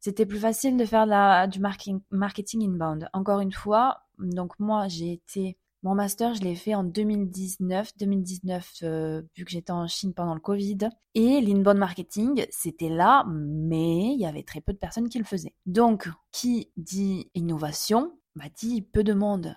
C'était 0.00 0.26
plus 0.26 0.38
facile 0.38 0.76
de 0.76 0.84
faire 0.84 1.06
du 1.48 1.60
marketing, 1.60 2.00
marketing 2.10 2.62
inbound. 2.68 3.08
Encore 3.12 3.40
une 3.40 3.52
fois, 3.52 4.02
donc 4.18 4.58
moi, 4.58 4.86
j'ai 4.88 5.12
été 5.12 5.56
mon 5.84 5.94
master, 5.94 6.34
je 6.34 6.40
l'ai 6.40 6.54
fait 6.54 6.74
en 6.74 6.82
2019, 6.82 7.98
2019 7.98 8.72
euh, 8.84 9.22
vu 9.36 9.44
que 9.44 9.50
j'étais 9.50 9.70
en 9.70 9.86
Chine 9.86 10.14
pendant 10.14 10.32
le 10.32 10.40
Covid. 10.40 10.78
Et 11.14 11.42
l'inbound 11.42 11.78
marketing, 11.78 12.46
c'était 12.48 12.88
là, 12.88 13.24
mais 13.28 14.14
il 14.14 14.18
y 14.18 14.24
avait 14.24 14.42
très 14.42 14.62
peu 14.62 14.72
de 14.72 14.78
personnes 14.78 15.10
qui 15.10 15.18
le 15.18 15.24
faisaient. 15.24 15.54
Donc, 15.66 16.08
qui 16.32 16.70
dit 16.78 17.30
innovation 17.34 18.18
bah, 18.36 18.46
dit 18.56 18.82
peu 18.82 19.04
de 19.04 19.12
monde. 19.12 19.56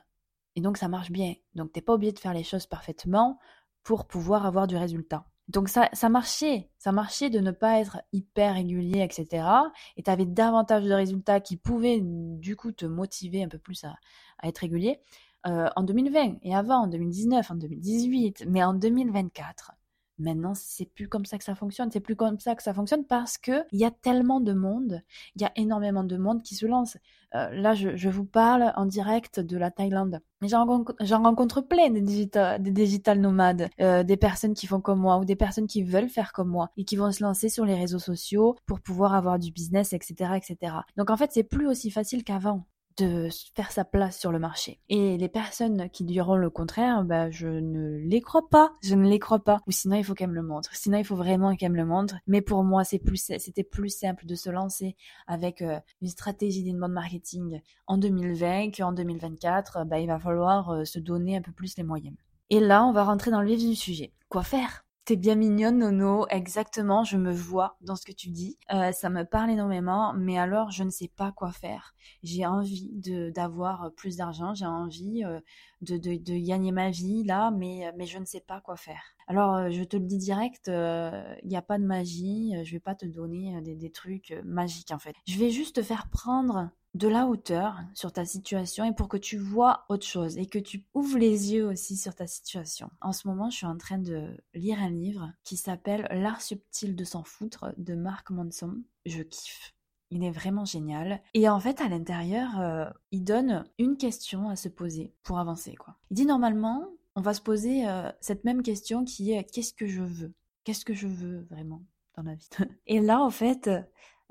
Et 0.55 0.61
donc 0.61 0.77
ça 0.77 0.87
marche 0.87 1.11
bien. 1.11 1.35
Donc 1.55 1.71
t'es 1.71 1.81
pas 1.81 1.93
obligé 1.93 2.13
de 2.13 2.19
faire 2.19 2.33
les 2.33 2.43
choses 2.43 2.65
parfaitement 2.65 3.39
pour 3.83 4.05
pouvoir 4.05 4.45
avoir 4.45 4.67
du 4.67 4.75
résultat. 4.75 5.25
Donc 5.47 5.69
ça, 5.69 5.89
ça 5.93 6.09
marchait, 6.09 6.69
ça 6.77 6.91
marchait 6.91 7.29
de 7.29 7.39
ne 7.39 7.51
pas 7.51 7.79
être 7.79 8.01
hyper 8.11 8.55
régulier, 8.55 9.01
etc. 9.01 9.47
Et 9.95 10.03
tu 10.03 10.11
avais 10.11 10.25
davantage 10.25 10.83
de 10.83 10.91
résultats 10.91 11.39
qui 11.39 11.55
pouvaient 11.55 12.01
du 12.01 12.57
coup 12.57 12.73
te 12.73 12.85
motiver 12.85 13.43
un 13.43 13.47
peu 13.47 13.57
plus 13.57 13.85
à, 13.85 13.95
être 14.43 14.59
régulier 14.59 14.99
euh, 15.45 15.69
en 15.75 15.83
2020 15.83 16.39
et 16.41 16.53
avant, 16.53 16.83
en 16.83 16.87
2019, 16.87 17.49
en 17.49 17.55
2018. 17.55 18.45
Mais 18.47 18.61
en 18.63 18.73
2024, 18.73 19.71
Maintenant, 20.19 20.53
c'est 20.55 20.85
plus 20.85 21.07
comme 21.07 21.25
ça 21.25 21.37
que 21.37 21.43
ça 21.43 21.55
fonctionne. 21.55 21.91
C'est 21.91 21.99
plus 21.99 22.15
comme 22.15 22.39
ça 22.39 22.55
que 22.55 22.63
ça 22.63 22.73
fonctionne 22.73 23.05
parce 23.05 23.37
que 23.37 23.63
il 23.71 23.79
y 23.79 23.85
a 23.85 23.91
tellement 23.91 24.41
de 24.41 24.53
monde, 24.53 25.01
il 25.35 25.41
y 25.41 25.45
a 25.45 25.51
énormément 25.55 26.03
de 26.03 26.17
monde 26.17 26.41
qui 26.41 26.55
se 26.55 26.65
lance. 26.65 26.97
Euh, 27.35 27.49
là, 27.51 27.73
je, 27.73 28.09
vous 28.09 28.25
parle 28.25 28.71
en 28.75 28.85
direct 28.85 29.39
de 29.39 29.57
la 29.57 29.69
Thaïlande. 29.69 30.21
J'en 30.41 30.65
rencontre, 30.65 31.61
plein 31.61 31.89
des 31.89 32.01
digital, 32.01 32.61
des 32.61 32.71
digital 32.71 33.19
nomades, 33.19 33.69
euh, 33.81 34.03
des 34.03 34.17
personnes 34.17 34.53
qui 34.53 34.65
font 34.65 34.81
comme 34.81 34.99
moi 34.99 35.17
ou 35.17 35.25
des 35.25 35.35
personnes 35.35 35.67
qui 35.67 35.83
veulent 35.83 36.09
faire 36.09 36.31
comme 36.31 36.49
moi 36.49 36.69
et 36.77 36.85
qui 36.85 36.95
vont 36.95 37.11
se 37.11 37.23
lancer 37.23 37.49
sur 37.49 37.65
les 37.65 37.75
réseaux 37.75 37.99
sociaux 37.99 38.55
pour 38.65 38.79
pouvoir 38.79 39.13
avoir 39.13 39.39
du 39.39 39.51
business, 39.51 39.93
etc., 39.93 40.31
etc. 40.37 40.73
Donc 40.95 41.09
en 41.09 41.17
fait, 41.17 41.31
c'est 41.33 41.43
plus 41.43 41.67
aussi 41.67 41.91
facile 41.91 42.23
qu'avant 42.23 42.65
de 42.97 43.29
faire 43.55 43.71
sa 43.71 43.85
place 43.85 44.19
sur 44.19 44.31
le 44.31 44.39
marché. 44.39 44.79
Et 44.89 45.17
les 45.17 45.29
personnes 45.29 45.89
qui 45.89 46.03
diront 46.03 46.35
le 46.35 46.49
contraire, 46.49 47.03
bah, 47.03 47.29
je 47.29 47.47
ne 47.47 47.97
les 47.97 48.21
crois 48.21 48.47
pas. 48.49 48.73
Je 48.83 48.95
ne 48.95 49.07
les 49.07 49.19
crois 49.19 49.43
pas. 49.43 49.59
Ou 49.67 49.71
sinon, 49.71 49.97
il 49.97 50.03
faut 50.03 50.13
qu'elles 50.13 50.29
me 50.29 50.35
le 50.35 50.43
montrent. 50.43 50.75
Sinon, 50.75 50.97
il 50.97 51.05
faut 51.05 51.15
vraiment 51.15 51.55
qu'elles 51.55 51.71
me 51.71 51.77
le 51.77 51.85
montrent. 51.85 52.15
Mais 52.27 52.41
pour 52.41 52.63
moi, 52.63 52.83
c'est 52.83 52.99
plus, 52.99 53.31
c'était 53.37 53.63
plus 53.63 53.89
simple 53.89 54.25
de 54.25 54.35
se 54.35 54.49
lancer 54.49 54.95
avec 55.27 55.61
euh, 55.61 55.79
une 56.01 56.09
stratégie 56.09 56.63
d'inbound 56.63 56.93
marketing 56.93 57.61
en 57.85 57.97
2020 57.97 58.71
qu'en 58.75 58.91
2024. 58.91 59.85
Bah, 59.85 59.99
il 59.99 60.07
va 60.07 60.19
falloir 60.19 60.69
euh, 60.71 60.85
se 60.85 60.99
donner 60.99 61.37
un 61.37 61.41
peu 61.41 61.51
plus 61.51 61.77
les 61.77 61.83
moyens. 61.83 62.15
Et 62.49 62.59
là, 62.59 62.85
on 62.85 62.93
va 62.93 63.03
rentrer 63.03 63.29
dans 63.31 63.41
le 63.41 63.47
vif 63.47 63.59
du 63.59 63.75
sujet. 63.75 64.13
Quoi 64.29 64.43
faire? 64.43 64.86
T'es 65.07 65.15
bien 65.15 65.35
mignonne, 65.35 65.77
Nono. 65.77 66.27
Exactement, 66.27 67.05
je 67.05 67.15
me 67.15 67.31
vois 67.31 67.77
dans 67.79 67.95
ce 67.95 68.05
que 68.05 68.11
tu 68.11 68.27
dis. 68.27 68.57
Euh, 68.73 68.91
ça 68.91 69.09
me 69.09 69.23
parle 69.23 69.51
énormément, 69.51 70.13
mais 70.13 70.37
alors 70.37 70.69
je 70.69 70.83
ne 70.83 70.89
sais 70.89 71.07
pas 71.07 71.31
quoi 71.31 71.53
faire. 71.53 71.95
J'ai 72.23 72.45
envie 72.45 72.91
d'avoir 73.33 73.89
plus 73.95 74.17
d'argent, 74.17 74.53
j'ai 74.53 74.65
envie 74.65 75.23
euh, 75.23 75.39
de, 75.79 76.37
gagner 76.45 76.73
ma 76.73 76.89
vie 76.89 77.23
là, 77.23 77.51
mais, 77.51 77.89
mais 77.95 78.05
je 78.05 78.19
ne 78.19 78.25
sais 78.25 78.41
pas 78.41 78.59
quoi 78.59 78.75
faire. 78.75 79.01
Alors 79.27 79.55
euh, 79.55 79.69
je 79.69 79.85
te 79.85 79.95
le 79.95 80.03
dis 80.03 80.17
direct, 80.17 80.67
il 80.67 81.47
n'y 81.47 81.55
a 81.55 81.61
pas 81.61 81.77
de 81.77 81.85
magie. 81.85 82.51
Je 82.65 82.73
vais 82.73 82.81
pas 82.81 82.93
te 82.93 83.05
donner 83.05 83.61
des, 83.61 83.75
des 83.75 83.91
trucs 83.91 84.37
magiques 84.43 84.91
en 84.91 84.99
fait. 84.99 85.15
Je 85.25 85.39
vais 85.39 85.51
juste 85.51 85.77
te 85.77 85.83
faire 85.83 86.09
prendre 86.09 86.69
de 86.97 87.07
la 87.07 87.27
hauteur 87.27 87.79
sur 87.93 88.11
ta 88.11 88.25
situation 88.25 88.83
et 88.83 88.93
pour 88.93 89.07
que 89.07 89.17
tu 89.17 89.37
vois 89.37 89.85
autre 89.87 90.05
chose 90.05 90.37
et 90.37 90.47
que 90.47 90.57
tu 90.57 90.83
ouvres 90.95 91.19
les 91.19 91.53
yeux 91.53 91.67
aussi 91.67 91.95
sur 91.95 92.15
ta 92.15 92.25
situation. 92.25 92.89
En 93.01 93.13
ce 93.13 93.27
moment, 93.27 93.49
je 93.49 93.57
suis 93.57 93.65
en 93.65 93.77
train 93.77 93.99
de 93.99 94.35
lire 94.55 94.81
un 94.81 94.89
livre 94.89 95.31
qui 95.43 95.57
s'appelle 95.57 96.07
L'art 96.09 96.41
subtil 96.41 96.95
de 96.95 97.03
s'en 97.03 97.23
foutre 97.23 97.73
de 97.77 97.93
Mark 97.93 98.31
Manson. 98.31 98.81
Je 99.05 99.21
kiffe. 99.21 99.75
Il 100.09 100.23
est 100.23 100.31
vraiment 100.31 100.65
génial. 100.65 101.21
Et 101.33 101.47
en 101.47 101.59
fait, 101.59 101.81
à 101.81 101.89
l'intérieur, 101.89 102.59
euh, 102.59 102.89
il 103.11 103.23
donne 103.23 103.65
une 103.77 103.97
question 103.97 104.49
à 104.49 104.55
se 104.55 104.69
poser 104.69 105.13
pour 105.21 105.37
avancer. 105.37 105.75
Quoi. 105.75 105.95
Il 106.09 106.15
dit 106.15 106.25
normalement, 106.25 106.87
on 107.15 107.21
va 107.21 107.33
se 107.33 107.41
poser 107.41 107.87
euh, 107.87 108.09
cette 108.21 108.43
même 108.43 108.63
question 108.63 109.05
qui 109.05 109.33
est 109.33 109.43
qu'est-ce 109.43 109.73
que 109.73 109.85
je 109.85 110.01
veux? 110.01 110.33
Qu'est-ce 110.63 110.85
que 110.85 110.93
je 110.93 111.07
veux 111.07 111.45
vraiment 111.51 111.83
dans 112.15 112.23
la 112.23 112.35
vie? 112.35 112.49
Et 112.87 113.01
là, 113.01 113.21
en 113.21 113.29
fait, 113.29 113.69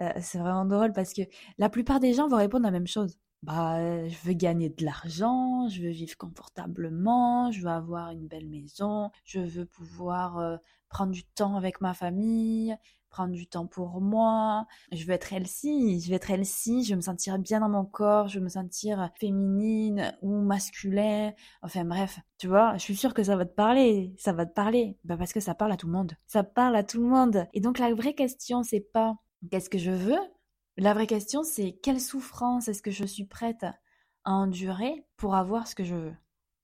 euh, 0.00 0.12
c'est 0.20 0.38
vraiment 0.38 0.64
drôle 0.64 0.92
parce 0.92 1.12
que 1.12 1.22
la 1.58 1.68
plupart 1.68 2.00
des 2.00 2.12
gens 2.14 2.28
vont 2.28 2.36
répondre 2.36 2.64
la 2.64 2.70
même 2.70 2.86
chose. 2.86 3.18
Bah, 3.42 4.08
je 4.08 4.16
veux 4.24 4.32
gagner 4.32 4.70
de 4.70 4.84
l'argent, 4.84 5.68
je 5.68 5.82
veux 5.82 5.90
vivre 5.90 6.16
confortablement, 6.16 7.50
je 7.52 7.62
veux 7.62 7.68
avoir 7.68 8.10
une 8.10 8.26
belle 8.26 8.48
maison, 8.48 9.10
je 9.24 9.40
veux 9.40 9.66
pouvoir 9.66 10.38
euh, 10.38 10.56
prendre 10.88 11.12
du 11.12 11.24
temps 11.24 11.54
avec 11.56 11.80
ma 11.80 11.94
famille, 11.94 12.76
prendre 13.10 13.32
du 13.32 13.46
temps 13.46 13.66
pour 13.66 14.00
moi, 14.00 14.66
je 14.92 15.04
veux 15.06 15.12
être 15.12 15.32
healthy, 15.32 16.00
je 16.00 16.08
veux 16.08 16.16
être 16.16 16.30
healthy, 16.30 16.84
je 16.84 16.90
veux 16.90 16.96
me 16.96 17.00
sentir 17.00 17.38
bien 17.38 17.60
dans 17.60 17.68
mon 17.68 17.84
corps, 17.84 18.28
je 18.28 18.38
veux 18.38 18.44
me 18.44 18.50
sentir 18.50 19.10
féminine 19.18 20.14
ou 20.22 20.40
masculin, 20.40 21.32
enfin 21.62 21.84
bref, 21.84 22.18
tu 22.38 22.48
vois, 22.48 22.74
je 22.76 22.82
suis 22.82 22.96
sûre 22.96 23.14
que 23.14 23.22
ça 23.22 23.36
va 23.36 23.46
te 23.46 23.54
parler, 23.54 24.14
ça 24.18 24.32
va 24.32 24.44
te 24.44 24.52
parler, 24.52 24.98
bah 25.04 25.16
parce 25.16 25.32
que 25.32 25.40
ça 25.40 25.54
parle 25.54 25.72
à 25.72 25.76
tout 25.76 25.86
le 25.86 25.92
monde, 25.92 26.12
ça 26.26 26.42
parle 26.42 26.76
à 26.76 26.82
tout 26.82 27.00
le 27.00 27.08
monde. 27.08 27.46
Et 27.54 27.60
donc 27.60 27.78
la 27.78 27.94
vraie 27.94 28.14
question 28.14 28.62
c'est 28.62 28.80
pas 28.80 29.16
Qu'est-ce 29.50 29.70
que 29.70 29.78
je 29.78 29.90
veux? 29.90 30.18
La 30.76 30.94
vraie 30.94 31.06
question, 31.06 31.42
c'est 31.42 31.72
quelle 31.82 32.00
souffrance 32.00 32.68
est-ce 32.68 32.82
que 32.82 32.90
je 32.90 33.04
suis 33.04 33.24
prête 33.24 33.64
à 34.24 34.32
endurer 34.32 35.04
pour 35.16 35.34
avoir 35.34 35.66
ce 35.66 35.74
que 35.74 35.84
je 35.84 35.94
veux? 35.94 36.14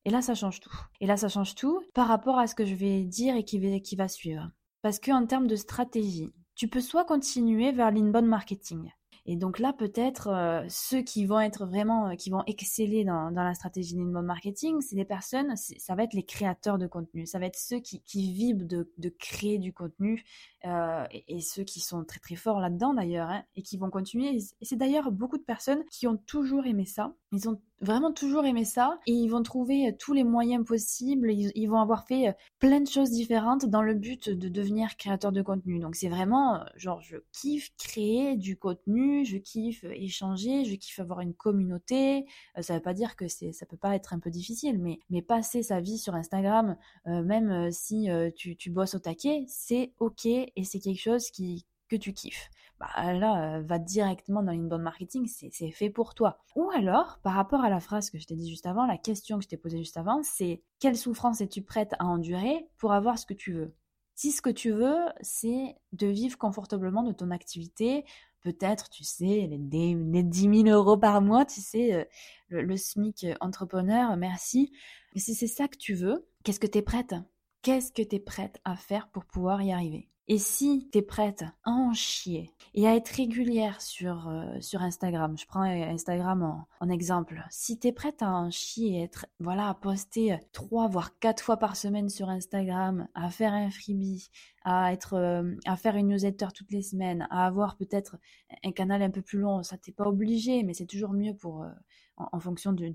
Et 0.04 0.10
là, 0.10 0.20
ça 0.20 0.34
change 0.34 0.60
tout. 0.60 0.74
Et 1.00 1.06
là, 1.06 1.16
ça 1.16 1.28
change 1.28 1.54
tout 1.54 1.82
par 1.94 2.08
rapport 2.08 2.38
à 2.38 2.46
ce 2.46 2.54
que 2.54 2.64
je 2.64 2.74
vais 2.74 3.04
dire 3.04 3.36
et 3.36 3.44
qui 3.44 3.96
va, 3.96 4.08
suivre. 4.08 4.50
Parce 4.82 4.98
qu'en 4.98 5.26
termes 5.26 5.46
de 5.46 5.56
stratégie, 5.56 6.32
tu 6.54 6.68
peux 6.68 6.80
soit 6.80 7.04
continuer 7.04 7.72
vers 7.72 7.90
l'inbound 7.90 8.26
marketing, 8.26 8.90
et 9.24 9.36
donc 9.36 9.60
là, 9.60 9.72
peut-être 9.72 10.28
euh, 10.28 10.64
ceux 10.68 11.02
qui 11.02 11.26
vont 11.26 11.38
être 11.38 11.64
vraiment, 11.64 12.08
euh, 12.08 12.14
qui 12.16 12.30
vont 12.30 12.42
exceller 12.46 13.04
dans, 13.04 13.30
la 13.30 13.54
stratégie 13.54 13.94
d'inbound 13.94 14.26
marketing, 14.26 14.80
c'est 14.80 14.96
des 14.96 15.04
personnes, 15.04 15.54
ça 15.56 15.94
va 15.94 16.02
être 16.02 16.14
les 16.14 16.24
créateurs 16.24 16.76
de 16.76 16.88
contenu, 16.88 17.26
ça 17.26 17.38
va 17.38 17.46
être 17.46 17.58
ceux 17.58 17.78
qui, 17.78 18.02
qui 18.02 18.32
vivent 18.32 18.66
de, 18.66 18.92
de 18.98 19.08
créer 19.08 19.58
du 19.58 19.72
contenu 19.72 20.24
euh, 20.64 21.04
et, 21.10 21.40
ceux 21.40 21.64
qui 21.64 21.80
sont 21.80 22.04
très 22.04 22.20
très 22.20 22.36
forts 22.36 22.60
là-dedans 22.60 22.94
d'ailleurs 22.94 23.28
hein, 23.28 23.42
et 23.56 23.62
qui 23.62 23.78
vont 23.78 23.90
continuer. 23.90 24.36
Et 24.60 24.64
c'est 24.64 24.76
d'ailleurs 24.76 25.10
beaucoup 25.10 25.38
de 25.38 25.42
personnes 25.42 25.84
qui 25.90 26.06
ont 26.06 26.16
toujours 26.16 26.66
aimé 26.66 26.84
ça. 26.84 27.14
Ils 27.32 27.48
ont 27.48 27.60
vraiment 27.82 28.12
toujours 28.12 28.44
aimé 28.44 28.64
ça 28.64 28.98
et 29.06 29.12
ils 29.12 29.28
vont 29.28 29.42
trouver 29.42 29.88
euh, 29.88 29.92
tous 29.98 30.12
les 30.12 30.24
moyens 30.24 30.64
possibles. 30.64 31.30
Ils, 31.30 31.66
vont 31.66 31.80
avoir 31.80 32.06
fait 32.06 32.28
euh, 32.28 32.32
plein 32.58 32.80
de 32.80 32.88
choses 32.88 33.10
différentes 33.10 33.66
dans 33.66 33.82
le 33.82 33.94
but 33.94 34.30
de 34.30 34.48
devenir 34.48 34.96
créateur 34.96 35.32
de 35.32 35.42
contenu. 35.42 35.80
Donc 35.80 35.96
c'est 35.96 36.08
vraiment 36.08 36.56
euh, 36.56 36.64
genre 36.76 37.00
je 37.02 37.16
kiffe 37.32 37.70
créer 37.76 38.36
du 38.36 38.56
contenu, 38.56 39.24
je 39.24 39.36
kiffe 39.36 39.84
échanger, 39.84 40.64
je 40.64 40.76
kiffe 40.76 41.00
avoir 41.00 41.20
une 41.20 41.34
communauté. 41.34 42.24
ça 42.60 42.74
veut 42.74 42.80
pas 42.80 42.94
dire 42.94 43.16
que 43.16 43.26
c'est 43.26 43.52
ça 43.52 43.66
peut 43.66 43.76
pas 43.76 43.96
être 43.96 44.14
un 44.14 44.20
peu 44.20 44.30
difficile, 44.30 44.78
mais 44.78 45.22
passer 45.22 45.62
sa 45.62 45.80
vie 45.80 45.98
sur 45.98 46.14
Instagram, 46.14 46.76
même 47.06 47.70
si 47.72 48.08
tu 48.36 48.70
bosses 48.70 48.94
au 48.94 48.98
taquet, 48.98 49.44
c'est 49.48 49.92
ok 49.98 50.28
et 50.56 50.64
c'est 50.64 50.80
quelque 50.80 51.00
chose 51.00 51.30
qui 51.30 51.66
que 51.88 51.96
tu 51.96 52.12
kiffes 52.14 52.48
bah 52.82 53.12
là, 53.12 53.58
euh, 53.58 53.62
va 53.62 53.78
directement 53.78 54.42
dans 54.42 54.50
l'inbound 54.50 54.82
marketing, 54.82 55.26
c'est 55.28 55.70
fait 55.70 55.90
pour 55.90 56.14
toi. 56.14 56.38
Ou 56.56 56.68
alors, 56.70 57.20
par 57.22 57.34
rapport 57.34 57.62
à 57.62 57.70
la 57.70 57.78
phrase 57.78 58.10
que 58.10 58.18
je 58.18 58.26
t'ai 58.26 58.34
dit 58.34 58.50
juste 58.50 58.66
avant, 58.66 58.86
la 58.86 58.98
question 58.98 59.38
que 59.38 59.44
je 59.44 59.48
t'ai 59.48 59.56
posée 59.56 59.78
juste 59.78 59.96
avant, 59.96 60.20
c'est 60.24 60.62
quelle 60.80 60.96
souffrance 60.96 61.40
es-tu 61.40 61.62
prête 61.62 61.94
à 62.00 62.06
endurer 62.06 62.68
pour 62.78 62.92
avoir 62.92 63.18
ce 63.18 63.26
que 63.26 63.34
tu 63.34 63.52
veux? 63.52 63.74
Si 64.16 64.32
ce 64.32 64.42
que 64.42 64.50
tu 64.50 64.72
veux, 64.72 64.98
c'est 65.20 65.76
de 65.92 66.06
vivre 66.08 66.36
confortablement 66.38 67.02
de 67.04 67.12
ton 67.12 67.30
activité, 67.30 68.04
peut-être, 68.40 68.90
tu 68.90 69.04
sais, 69.04 69.48
les, 69.48 69.94
les 69.94 70.22
10 70.22 70.64
000 70.64 70.76
euros 70.76 70.96
par 70.96 71.22
mois, 71.22 71.44
tu 71.44 71.60
sais, 71.60 71.94
euh, 71.94 72.04
le, 72.48 72.62
le 72.62 72.76
SMIC 72.76 73.26
entrepreneur, 73.40 74.16
merci. 74.16 74.72
Mais 75.14 75.20
si 75.20 75.34
c'est 75.34 75.46
ça 75.46 75.68
que 75.68 75.78
tu 75.78 75.94
veux, 75.94 76.26
qu'est-ce 76.42 76.60
que 76.60 76.66
tu 76.66 76.78
es 76.78 76.82
prête? 76.82 77.14
Qu'est-ce 77.62 77.92
que 77.92 78.02
tu 78.02 78.16
es 78.16 78.20
prête 78.20 78.60
à 78.64 78.76
faire 78.76 79.08
pour 79.08 79.24
pouvoir 79.24 79.62
y 79.62 79.72
arriver? 79.72 80.11
Et 80.28 80.38
si 80.38 80.88
tu 80.92 80.98
es 80.98 81.02
prête 81.02 81.42
à 81.64 81.70
en 81.70 81.92
chier 81.92 82.50
et 82.74 82.86
à 82.86 82.94
être 82.94 83.08
régulière 83.08 83.80
sur, 83.82 84.28
euh, 84.28 84.58
Instagram, 84.74 85.36
je 85.36 85.46
prends 85.46 85.62
Instagram 85.62 86.64
en, 86.80 86.88
exemple, 86.88 87.44
si 87.50 87.78
tu 87.78 87.88
es 87.88 87.92
prête 87.92 88.22
à 88.22 88.30
en 88.30 88.50
chier 88.50 89.02
être, 89.02 89.26
voilà, 89.40 89.68
à 89.68 89.74
poster 89.74 90.38
trois 90.52 90.86
voire 90.86 91.18
quatre 91.18 91.42
fois 91.42 91.56
par 91.56 91.76
semaine 91.76 92.08
sur 92.08 92.28
Instagram, 92.28 93.08
à 93.14 93.30
faire 93.30 93.52
un 93.52 93.70
freebie, 93.70 94.28
à 94.64 94.92
euh, 95.12 95.56
à 95.66 95.76
faire 95.76 95.96
une 95.96 96.08
newsletter 96.08 96.48
toutes 96.54 96.70
les 96.70 96.82
semaines, 96.82 97.26
à 97.30 97.44
avoir 97.46 97.76
peut-être 97.76 98.16
un 98.64 98.72
canal 98.72 99.02
un 99.02 99.10
peu 99.10 99.22
plus 99.22 99.40
long, 99.40 99.62
ça 99.62 99.76
t'es 99.76 99.92
pas 99.92 100.06
obligé, 100.06 100.62
mais 100.62 100.72
c'est 100.72 100.86
toujours 100.86 101.12
mieux 101.12 101.34
pour, 101.34 101.64
euh, 101.64 101.70
en, 102.16 102.40
fonction 102.40 102.72
du, 102.72 102.94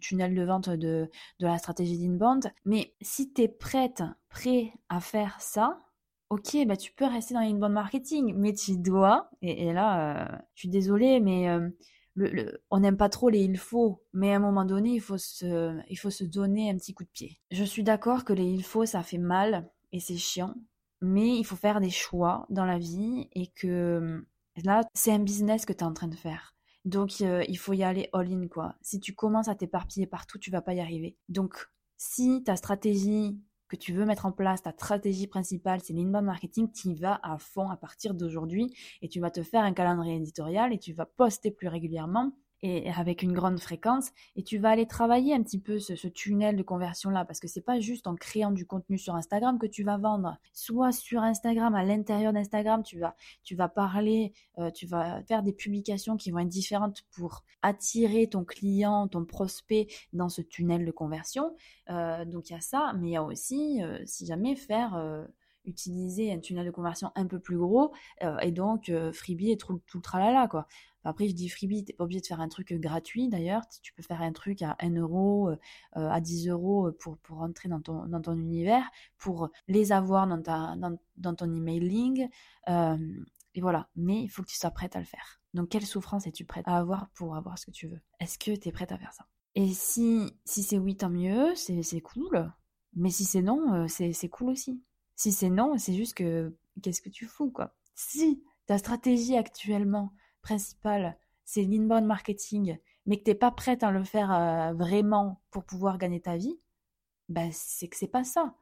tunnel 0.00 0.34
de 0.34 0.42
vente 0.42 0.70
de, 0.70 1.10
de 1.38 1.46
la 1.46 1.58
stratégie 1.58 1.98
d'inbound. 1.98 2.50
Mais 2.64 2.94
si 3.02 3.32
tu 3.32 3.42
es 3.42 3.48
prête, 3.48 4.02
prêt 4.30 4.72
à 4.88 5.00
faire 5.00 5.40
ça, 5.40 5.85
ok, 6.30 6.66
bah 6.66 6.76
tu 6.76 6.92
peux 6.92 7.04
rester 7.04 7.34
dans 7.34 7.40
l'inbound 7.40 7.72
marketing, 7.72 8.34
mais 8.36 8.52
tu 8.52 8.76
dois, 8.76 9.30
et, 9.42 9.72
là, 9.72 10.24
euh, 10.24 10.38
je 10.54 10.60
suis 10.60 10.68
désolée, 10.68 11.20
mais 11.20 11.48
euh, 11.48 11.70
on 12.70 12.80
n'aime 12.80 12.96
pas 12.96 13.08
trop 13.08 13.28
les 13.28 13.40
il 13.44 13.58
faut, 13.58 14.02
mais 14.12 14.32
à 14.32 14.36
un 14.36 14.40
moment 14.40 14.64
donné, 14.64 14.90
il 14.90 15.00
faut, 15.00 15.18
se, 15.18 16.24
donner 16.24 16.70
un 16.70 16.76
petit 16.76 16.94
coup 16.94 17.04
de 17.04 17.08
pied. 17.08 17.38
Je 17.50 17.64
suis 17.64 17.84
d'accord 17.84 18.24
que 18.24 18.32
les 18.32 18.44
il 18.44 18.64
faut, 18.64 18.86
ça 18.86 19.02
fait 19.02 19.18
mal, 19.18 19.70
et 19.92 20.00
c'est 20.00 20.16
chiant, 20.16 20.54
mais 21.00 21.36
il 21.36 21.44
faut 21.44 21.56
faire 21.56 21.80
des 21.80 21.90
choix 21.90 22.46
dans 22.50 22.64
la 22.64 22.78
vie, 22.78 23.28
et 23.34 23.48
que 23.48 24.24
là, 24.64 24.82
c'est 24.94 25.12
un 25.12 25.18
business 25.20 25.66
que 25.66 25.72
tu 25.72 25.80
es 25.80 25.84
en 25.84 25.92
train 25.92 26.08
de 26.08 26.16
faire. 26.16 26.54
Donc, 26.84 27.20
euh, 27.20 27.44
il 27.48 27.58
faut 27.58 27.72
y 27.72 27.82
aller 27.82 28.08
all-in, 28.12 28.46
quoi. 28.46 28.76
Si 28.80 29.00
tu 29.00 29.12
commences 29.12 29.48
à 29.48 29.56
t'éparpiller 29.56 30.06
partout, 30.06 30.38
tu 30.38 30.52
vas 30.52 30.62
pas 30.62 30.72
y 30.74 30.80
arriver. 30.80 31.16
Donc, 31.28 31.68
si 31.96 32.44
ta 32.44 32.56
stratégie 32.56 33.40
que 33.68 33.76
tu 33.76 33.92
veux 33.92 34.04
mettre 34.04 34.26
en 34.26 34.32
place, 34.32 34.62
ta 34.62 34.72
stratégie 34.72 35.26
principale, 35.26 35.80
c'est 35.82 35.92
l'inbound 35.92 36.24
marketing, 36.24 36.70
tu 36.72 36.88
y 36.88 36.94
vas 36.94 37.20
à 37.22 37.38
fond 37.38 37.68
à 37.68 37.76
partir 37.76 38.14
d'aujourd'hui 38.14 38.74
et 39.02 39.08
tu 39.08 39.20
vas 39.20 39.30
te 39.30 39.42
faire 39.42 39.62
un 39.62 39.72
calendrier 39.72 40.16
éditorial 40.16 40.72
et 40.72 40.78
tu 40.78 40.92
vas 40.92 41.06
poster 41.06 41.50
plus 41.50 41.68
régulièrement 41.68 42.32
et 42.62 42.90
avec 42.90 43.22
une 43.22 43.32
grande 43.32 43.60
fréquence 43.60 44.10
et 44.34 44.42
tu 44.42 44.58
vas 44.58 44.70
aller 44.70 44.86
travailler 44.86 45.34
un 45.34 45.42
petit 45.42 45.60
peu 45.60 45.78
ce, 45.78 46.08
tunnel 46.08 46.56
de 46.56 46.62
conversion 46.62 47.10
là 47.10 47.24
parce 47.24 47.40
que 47.40 47.48
c'est 47.48 47.60
pas 47.60 47.80
juste 47.80 48.06
en 48.06 48.14
créant 48.14 48.50
du 48.50 48.66
contenu 48.66 48.98
sur 48.98 49.14
Instagram 49.14 49.58
que 49.58 49.66
tu 49.66 49.82
vas 49.82 49.98
vendre. 49.98 50.38
Soit 50.52 50.92
sur 50.92 51.22
Instagram 51.22 51.74
à 51.74 51.84
l'intérieur 51.84 52.32
d'Instagram 52.32 52.82
tu 52.82 52.98
vas 52.98 53.14
tu 53.42 53.54
vas 53.54 53.68
parler 53.68 54.32
euh, 54.58 54.70
tu 54.70 54.86
vas 54.86 55.22
faire 55.24 55.42
des 55.42 55.52
publications 55.52 56.16
qui 56.16 56.30
vont 56.30 56.38
être 56.38 56.48
différentes 56.48 57.02
pour 57.12 57.44
attirer 57.62 58.28
ton 58.28 58.44
client 58.44 59.08
ton 59.08 59.24
prospect 59.24 59.88
dans 60.12 60.28
ce 60.28 60.42
tunnel 60.42 60.84
de 60.84 60.92
conversion. 60.92 61.54
Euh, 61.90 62.24
donc 62.24 62.50
il 62.50 62.54
y 62.54 62.56
a 62.56 62.60
ça 62.60 62.92
mais 62.98 63.08
il 63.08 63.12
y 63.12 63.16
a 63.16 63.22
aussi 63.22 63.82
euh, 63.82 63.98
si 64.06 64.26
jamais 64.26 64.56
faire 64.56 65.26
utiliser 65.66 66.32
un 66.32 66.38
tunnel 66.38 66.66
de 66.66 66.70
conversion 66.70 67.10
un 67.14 67.26
peu 67.26 67.38
plus 67.38 67.58
gros 67.58 67.92
et 68.42 68.52
donc 68.52 68.90
freebie 69.12 69.50
et 69.50 69.56
tout, 69.56 69.80
le 69.94 70.00
tralala 70.00 70.48
quoi. 70.48 70.66
Après, 71.04 71.28
je 71.28 71.34
dis 71.34 71.48
freebie, 71.48 71.84
t'es 71.84 71.92
pas 71.92 72.02
obligé 72.02 72.20
de 72.20 72.26
faire 72.26 72.40
un 72.40 72.48
truc 72.48 72.72
gratuit 72.72 73.28
d'ailleurs. 73.28 73.62
Tu 73.80 73.92
peux 73.92 74.02
faire 74.02 74.22
un 74.22 74.32
truc 74.32 74.60
à 74.62 74.76
1 74.80 74.96
euro, 74.96 75.50
à 75.92 76.20
10 76.20 76.48
euros 76.48 76.90
pour, 76.98 77.16
pour 77.18 77.38
rentrer 77.38 77.68
dans 77.68 77.80
ton, 77.80 78.06
dans 78.06 78.20
ton 78.20 78.36
univers, 78.36 78.82
pour 79.16 79.50
les 79.68 79.92
avoir 79.92 80.26
dans, 80.26 80.42
ta, 80.42 80.74
dans 81.16 81.34
ton 81.34 81.54
emailing. 81.54 82.28
et 82.66 83.60
voilà. 83.60 83.88
Mais 83.94 84.22
il 84.22 84.28
faut 84.28 84.42
que 84.42 84.48
tu 84.48 84.56
sois 84.56 84.72
prête 84.72 84.96
à 84.96 84.98
le 84.98 85.04
faire. 85.04 85.40
Donc, 85.54 85.68
quelle 85.68 85.86
souffrance 85.86 86.26
es-tu 86.26 86.44
prête 86.44 86.66
à 86.66 86.76
avoir 86.76 87.08
pour 87.10 87.36
avoir 87.36 87.56
ce 87.58 87.66
que 87.66 87.70
tu 87.70 87.86
veux? 87.86 88.00
Est-ce 88.20 88.38
que 88.38 88.56
tu 88.56 88.68
es 88.68 88.72
prête 88.72 88.90
à 88.90 88.98
faire 88.98 89.12
ça? 89.12 89.26
Et 89.54 89.72
si, 89.72 90.36
si 90.44 90.62
c'est 90.62 90.78
oui, 90.78 90.96
tant 90.96 91.08
mieux, 91.08 91.54
c'est 91.54 92.00
cool. 92.00 92.52
Mais 92.94 93.10
si 93.10 93.24
c'est 93.24 93.42
non, 93.42 93.86
c'est 93.88 94.28
cool 94.28 94.50
aussi. 94.50 94.82
Si 95.16 95.32
c'est 95.32 95.50
non, 95.50 95.78
c'est 95.78 95.94
juste 95.94 96.14
que 96.14 96.54
qu'est-ce 96.82 97.02
que 97.02 97.08
tu 97.08 97.26
fous, 97.26 97.50
quoi? 97.50 97.74
Si 97.94 98.42
ta 98.66 98.78
stratégie 98.78 99.36
actuellement 99.36 100.12
principale, 100.42 101.16
c'est 101.44 101.62
l'inbound 101.62 102.04
marketing, 102.06 102.78
mais 103.06 103.18
que 103.18 103.24
tu 103.24 103.30
n'es 103.30 103.34
pas 103.36 103.50
prête 103.50 103.82
à 103.82 103.90
le 103.90 104.04
faire 104.04 104.32
euh, 104.32 104.72
vraiment 104.74 105.40
pour 105.50 105.64
pouvoir 105.64 105.98
gagner 105.98 106.20
ta 106.20 106.36
vie, 106.36 106.58
bah, 107.28 107.48
c'est 107.52 107.88
que 107.88 107.96
c'est 107.96 108.08
pas 108.08 108.24
ça. 108.24 108.54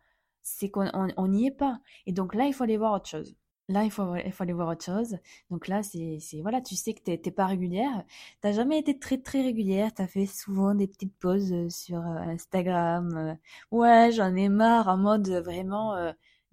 C'est 0.43 0.71
qu'on 0.71 1.29
n'y 1.29 1.47
est 1.47 1.51
pas. 1.51 1.81
Et 2.07 2.13
donc 2.13 2.35
là, 2.35 2.47
il 2.47 2.55
faut 2.55 2.65
aller 2.65 2.77
voir 2.77 2.93
autre 2.95 3.09
chose. 3.09 3.35
Là, 3.69 3.85
il 3.85 3.91
faut, 3.91 4.15
il 4.17 4.31
faut 4.33 4.43
aller 4.43 4.53
voir 4.53 4.69
autre 4.69 4.85
chose. 4.85 5.19
Donc 5.51 5.69
là, 5.69 5.83
c'est, 5.83 6.19
voilà, 6.43 6.61
tu 6.61 6.77
sais 6.77 6.93
que 6.95 7.03
tu 7.03 7.11
n'es 7.11 7.33
pas 7.33 7.47
régulière. 7.47 8.05
Tu 8.43 8.47
n'as 8.47 8.53
jamais 8.53 8.79
été 8.79 8.99
très, 8.99 9.19
très 9.19 9.41
régulière. 9.43 9.93
Tu 9.95 10.03
as 10.03 10.07
fait 10.07 10.27
souvent 10.27 10.75
des 10.75 10.87
petites 10.87 11.17
pauses 11.19 11.53
euh, 11.53 11.69
sur 11.71 11.99
euh, 11.99 12.19
Instagram. 12.29 13.39
Ouais, 13.71 14.11
j'en 14.13 14.35
ai 14.37 14.51
marre 14.51 14.89
en 14.89 14.99
mode 14.99 15.29
vraiment 15.29 15.95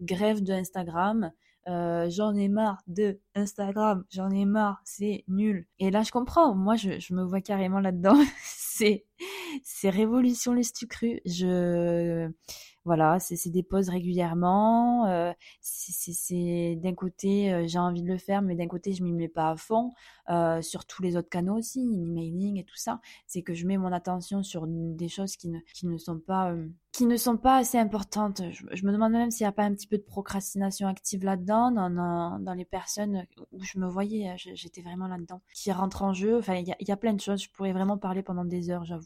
grève 0.01 0.41
de 0.43 0.53
Instagram. 0.53 1.31
Euh, 1.67 2.09
j'en 2.09 2.33
ai 2.35 2.47
marre 2.47 2.81
de 2.87 3.19
Instagram, 3.35 4.03
j'en 4.09 4.31
ai 4.31 4.45
marre, 4.45 4.81
c'est 4.83 5.23
nul. 5.27 5.67
Et 5.79 5.91
là, 5.91 6.01
je 6.01 6.11
comprends. 6.11 6.55
Moi, 6.55 6.75
je, 6.75 6.99
je 6.99 7.13
me 7.13 7.23
vois 7.23 7.41
carrément 7.41 7.79
là-dedans. 7.79 8.17
c'est, 9.63 9.89
révolution 9.89 10.53
les 10.53 10.63
cru. 10.89 11.21
Je, 11.25 12.29
voilà, 12.83 13.19
c'est 13.19 13.49
des 13.49 13.61
pauses 13.61 13.89
régulièrement. 13.89 15.05
Euh, 15.05 15.33
c'est 15.61 16.75
d'un 16.81 16.95
côté, 16.95 17.53
euh, 17.53 17.67
j'ai 17.67 17.77
envie 17.77 18.01
de 18.01 18.07
le 18.07 18.17
faire, 18.17 18.41
mais 18.41 18.55
d'un 18.55 18.67
côté, 18.67 18.93
je 18.93 19.03
m'y 19.03 19.13
mets 19.13 19.27
pas 19.27 19.51
à 19.51 19.55
fond. 19.55 19.91
Euh, 20.29 20.61
sur 20.61 20.85
tous 20.85 21.01
les 21.03 21.17
autres 21.17 21.29
canaux 21.29 21.57
aussi, 21.57 21.81
emailing 21.81 22.57
et 22.57 22.63
tout 22.63 22.77
ça. 22.77 23.01
C'est 23.27 23.41
que 23.41 23.53
je 23.53 23.67
mets 23.67 23.77
mon 23.77 23.91
attention 23.91 24.43
sur 24.43 24.65
des 24.67 25.09
choses 25.09 25.35
qui 25.35 25.49
ne, 25.49 25.59
qui 25.73 25.87
ne 25.87 25.97
sont 25.97 26.19
pas 26.19 26.55
qui 26.93 27.05
ne 27.05 27.17
sont 27.17 27.37
pas 27.37 27.57
assez 27.57 27.77
importantes. 27.77 28.41
Je, 28.51 28.85
me 28.85 28.91
demande 28.91 29.13
même 29.13 29.31
s'il 29.31 29.45
n'y 29.45 29.49
a 29.49 29.51
pas 29.53 29.63
un 29.63 29.73
petit 29.73 29.87
peu 29.87 29.97
de 29.97 30.03
procrastination 30.03 30.87
active 30.87 31.23
là-dedans, 31.23 31.71
dans, 31.71 32.39
dans, 32.39 32.53
les 32.53 32.65
personnes 32.65 33.25
où 33.51 33.63
je 33.63 33.79
me 33.79 33.87
voyais, 33.87 34.33
j'étais 34.37 34.81
vraiment 34.81 35.07
là-dedans, 35.07 35.41
qui 35.53 35.71
rentrent 35.71 36.03
en 36.03 36.13
jeu. 36.13 36.37
Enfin, 36.37 36.55
il 36.55 36.87
y 36.87 36.91
a 36.91 36.97
plein 36.97 37.13
de 37.13 37.21
choses. 37.21 37.43
Je 37.43 37.49
pourrais 37.49 37.73
vraiment 37.73 37.97
parler 37.97 38.23
pendant 38.23 38.45
des 38.45 38.69
heures, 38.69 38.70
j'avoue, 38.83 39.05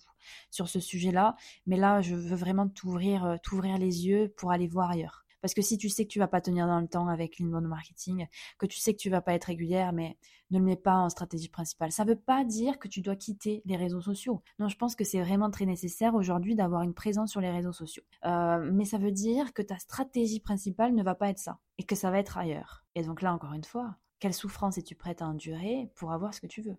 sur 0.52 0.70
ce 0.70 0.80
sujet-là. 0.80 1.36
Mais 1.66 1.78
là, 1.78 2.02
je 2.02 2.16
veux 2.16 2.36
vraiment 2.36 2.68
t'ouvrir, 2.68 3.38
t'ouvrir 3.44 3.78
les 3.78 4.08
yeux 4.08 4.34
pour 4.38 4.52
aller 4.52 4.68
voir 4.68 4.92
ailleurs. 4.92 5.26
Parce 5.46 5.54
que 5.54 5.62
si 5.62 5.78
tu 5.78 5.90
sais 5.90 6.06
que 6.06 6.10
tu 6.10 6.18
vas 6.18 6.28
pas 6.28 6.42
tenir 6.42 6.66
dans 6.66 6.80
le 6.80 6.88
temps 6.88 7.08
avec 7.08 7.38
l'inbound 7.38 7.68
marketing, 7.68 8.26
que 8.58 8.66
tu 8.66 8.80
sais 8.80 8.94
que 8.96 8.98
tu 8.98 9.12
vas 9.12 9.22
pas 9.22 9.36
être 9.36 9.44
régulière, 9.44 9.94
mais 9.94 10.18
ne 10.50 10.58
le 10.58 10.66
mets 10.66 10.76
pas 10.76 10.96
en 10.96 11.08
stratégie 11.08 11.50
principale. 11.50 11.92
Ça 11.92 12.04
veut 12.04 12.16
pas 12.16 12.44
dire 12.44 12.80
que 12.80 12.88
tu 12.88 13.02
dois 13.02 13.16
quitter 13.16 13.62
les 13.66 13.76
réseaux 13.76 14.02
sociaux. 14.02 14.42
Non, 14.58 14.70
je 14.70 14.76
pense 14.76 14.96
que 14.96 15.04
c'est 15.04 15.22
vraiment 15.22 15.52
très 15.52 15.68
nécessaire 15.68 16.16
aujourd'hui 16.16 16.56
d'avoir 16.56 16.82
une 16.82 16.96
présence 16.96 17.30
sur 17.30 17.42
les 17.42 17.52
réseaux 17.52 17.74
sociaux. 17.74 18.02
Euh, 18.26 18.72
mais 18.74 18.86
ça 18.86 18.98
veut 18.98 19.12
dire 19.12 19.54
que 19.54 19.62
ta 19.62 19.78
stratégie 19.78 20.40
principale 20.40 20.96
ne 20.96 21.04
va 21.04 21.14
pas 21.14 21.30
être 21.30 21.38
ça 21.38 21.60
et 21.78 21.84
que 21.84 21.94
ça 21.94 22.10
va 22.10 22.18
être 22.18 22.40
ailleurs. 22.40 22.84
Et 22.96 23.04
donc 23.04 23.22
là, 23.22 23.32
encore 23.32 23.54
une 23.54 23.64
fois, 23.64 23.98
quelle 24.18 24.34
souffrance 24.34 24.80
es-tu 24.80 24.96
prête 24.96 25.22
à 25.22 25.28
endurer 25.28 25.92
pour 25.94 26.12
avoir 26.12 26.34
ce 26.34 26.42
que 26.42 26.48
tu 26.48 26.64
veux? 26.64 26.78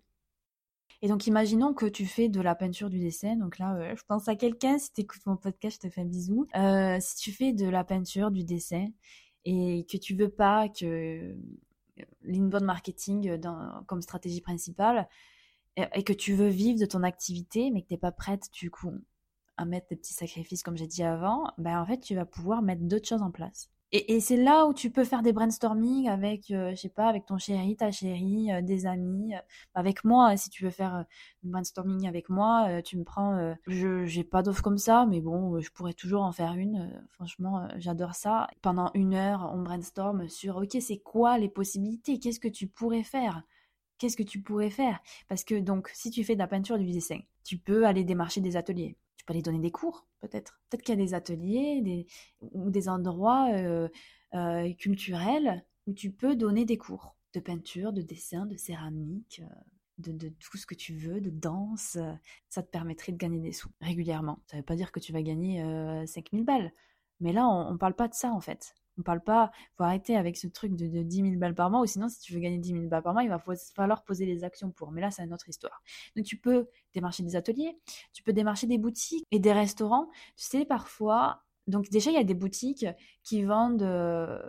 Et 1.03 1.07
donc, 1.07 1.27
imaginons 1.27 1.73
que 1.73 1.85
tu 1.85 2.05
fais 2.05 2.27
de 2.27 2.41
la 2.41 2.55
peinture 2.55 2.89
du 2.89 2.99
dessin. 2.99 3.35
Donc 3.35 3.59
là, 3.59 3.75
euh, 3.75 3.95
je 3.95 4.03
pense 4.07 4.27
à 4.27 4.35
quelqu'un. 4.35 4.79
Si 4.79 4.91
tu 4.93 5.01
écoutes 5.01 5.25
mon 5.27 5.37
podcast, 5.37 5.79
je 5.81 5.87
te 5.87 5.93
fais 5.93 6.01
un 6.01 6.05
bisou. 6.05 6.47
Euh, 6.55 6.97
si 6.99 7.15
tu 7.17 7.31
fais 7.31 7.53
de 7.53 7.67
la 7.67 7.83
peinture, 7.83 8.31
du 8.31 8.43
dessin, 8.43 8.87
et 9.45 9.85
que 9.89 9.97
tu 9.97 10.15
veux 10.15 10.29
pas 10.29 10.69
que 10.69 10.85
euh, 10.85 11.35
l'inbound 12.23 12.63
marketing 12.63 13.39
comme 13.85 14.01
stratégie 14.01 14.41
principale, 14.41 15.07
et, 15.75 16.03
que 16.03 16.13
tu 16.13 16.33
veux 16.33 16.47
vivre 16.47 16.79
de 16.79 16.87
ton 16.87 17.03
activité, 17.03 17.69
mais 17.69 17.83
que 17.83 17.87
tu 17.89 17.93
n'es 17.93 17.99
pas 17.99 18.11
prête, 18.11 18.51
du 18.51 18.71
coup, 18.71 18.93
à 19.57 19.65
mettre 19.65 19.87
des 19.89 19.95
petits 19.95 20.13
sacrifices, 20.13 20.63
comme 20.63 20.77
j'ai 20.77 20.87
dit 20.87 21.03
avant, 21.03 21.51
ben 21.59 21.79
en 21.79 21.85
fait, 21.85 21.99
tu 21.99 22.15
vas 22.15 22.25
pouvoir 22.25 22.63
mettre 22.63 22.81
d'autres 22.81 23.07
choses 23.07 23.21
en 23.21 23.31
place. 23.31 23.69
Et, 23.93 24.19
c'est 24.19 24.35
là 24.35 24.65
où 24.67 24.73
tu 24.73 24.91
peux 24.91 25.05
faire 25.05 25.21
des 25.21 25.31
brainstorming 25.31 26.09
avec, 26.09 26.51
euh, 26.51 26.71
je 26.71 26.75
sais 26.75 26.89
pas, 26.89 27.07
avec 27.07 27.25
ton 27.25 27.37
chéri, 27.37 27.77
ta 27.77 27.89
chérie, 27.89 28.51
euh, 28.51 28.61
des 28.61 28.85
amis, 28.85 29.33
euh, 29.33 29.39
avec 29.75 30.03
moi. 30.03 30.35
Si 30.35 30.49
tu 30.49 30.65
veux 30.65 30.71
faire 30.71 30.93
un 30.93 31.05
brainstorming 31.43 32.05
avec 32.05 32.27
moi, 32.29 32.81
tu 32.83 32.97
me 32.97 33.03
prends. 33.05 33.55
je 33.67 34.05
j'ai 34.05 34.23
pas 34.25 34.43
d'offre 34.43 34.61
comme 34.61 34.77
ça, 34.77 35.05
mais 35.05 35.21
bon, 35.21 35.59
je 35.61 35.71
pourrais 35.71 35.93
toujours 35.93 36.23
en 36.23 36.33
faire 36.33 36.53
une. 36.53 37.01
franchement, 37.11 37.67
j'adore 37.77 38.13
ça. 38.15 38.47
Pendant 38.61 38.91
une 38.93 39.13
heure, 39.13 39.49
on 39.53 39.61
brainstorm 39.63 40.27
sur, 40.27 40.57
ok, 40.57 40.77
c'est 40.81 40.99
quoi 40.99 41.37
les 41.37 41.49
possibilités? 41.49 42.19
Qu'est-ce 42.19 42.39
que 42.41 42.47
tu 42.49 42.67
pourrais 42.67 43.03
faire? 43.03 43.43
Qu'est-ce 43.99 44.17
que 44.17 44.23
tu 44.23 44.41
pourrais 44.41 44.69
faire? 44.69 44.99
Parce 45.29 45.43
que 45.43 45.55
donc, 45.59 45.89
si 45.93 46.11
tu 46.11 46.23
fais 46.23 46.33
de 46.35 46.39
la 46.39 46.47
peinture, 46.47 46.77
du 46.77 46.91
dessin, 46.91 47.19
tu 47.43 47.57
peux 47.57 47.85
aller 47.85 48.03
démarcher 48.03 48.41
des 48.41 48.57
ateliers 48.57 48.97
peux 49.27 49.33
aller 49.33 49.43
donner 49.43 49.59
des 49.59 49.71
cours, 49.71 50.07
peut-être. 50.21 50.59
Peut-être 50.69 50.83
qu'il 50.83 50.97
y 50.97 51.01
a 51.01 51.03
des 51.03 51.13
ateliers 51.13 51.81
des, 51.81 52.07
ou 52.41 52.71
des 52.71 52.89
endroits 52.89 53.49
euh, 53.51 53.87
euh, 54.33 54.73
culturels 54.73 55.63
où 55.85 55.93
tu 55.93 56.11
peux 56.11 56.35
donner 56.35 56.65
des 56.65 56.77
cours 56.77 57.15
de 57.33 57.39
peinture, 57.39 57.93
de 57.93 58.01
dessin, 58.01 58.45
de 58.45 58.55
céramique, 58.55 59.41
euh, 59.43 59.55
de, 59.99 60.11
de, 60.11 60.29
tout 60.29 60.57
ce 60.57 60.65
que 60.65 60.75
tu 60.75 60.95
veux, 60.95 61.21
de 61.21 61.29
danse. 61.29 61.97
Ça 62.49 62.63
te 62.63 62.69
permettrait 62.69 63.11
de 63.11 63.17
gagner 63.17 63.39
des 63.39 63.51
sous 63.51 63.69
régulièrement. 63.81 64.39
Ça 64.47 64.57
ne 64.57 64.61
veut 64.61 64.65
pas 64.65 64.75
dire 64.75 64.91
que 64.91 64.99
tu 64.99 65.11
vas 65.11 65.21
gagner 65.21 65.61
5000 66.05 66.43
balles. 66.43 66.71
Mais 67.19 67.33
là, 67.33 67.47
on 67.47 67.73
ne 67.73 67.77
parle 67.77 67.95
pas 67.95 68.07
de 68.07 68.13
ça, 68.13 68.31
en 68.31 68.39
fait. 68.39 68.75
On 68.97 69.01
parle 69.03 69.21
pas, 69.21 69.51
faut 69.75 69.83
arrêter 69.83 70.15
avec 70.15 70.37
ce 70.37 70.47
truc 70.47 70.75
de, 70.75 71.03
10 71.03 71.15
000 71.15 71.35
balles 71.35 71.55
par 71.55 71.69
mois, 71.69 71.81
ou 71.81 71.85
sinon, 71.85 72.09
si 72.09 72.19
tu 72.19 72.33
veux 72.33 72.39
gagner 72.39 72.57
10 72.57 72.71
000 72.71 72.83
balles 72.87 73.03
par 73.03 73.13
mois, 73.13 73.23
il 73.23 73.29
va 73.29 73.41
falloir 73.75 74.03
poser 74.03 74.25
les 74.25 74.43
actions 74.43 74.71
pour. 74.71 74.91
Mais 74.91 75.01
là, 75.01 75.11
c'est 75.11 75.23
une 75.23 75.33
autre 75.33 75.49
histoire. 75.49 75.81
Donc, 76.15 76.25
tu 76.25 76.37
peux 76.37 76.67
démarcher 76.93 77.23
des 77.23 77.35
ateliers, 77.35 77.77
tu 78.13 78.23
peux 78.23 78.33
démarcher 78.33 78.67
des 78.67 78.77
boutiques 78.77 79.25
et 79.31 79.39
des 79.39 79.53
restaurants. 79.53 80.09
Tu 80.35 80.45
sais, 80.45 80.65
parfois, 80.65 81.43
donc 81.67 81.89
déjà, 81.89 82.11
il 82.11 82.15
y 82.15 82.19
a 82.19 82.23
des 82.23 82.33
boutiques 82.33 82.85
qui 83.23 83.43
vendent 83.43 83.83
euh, 83.83 84.39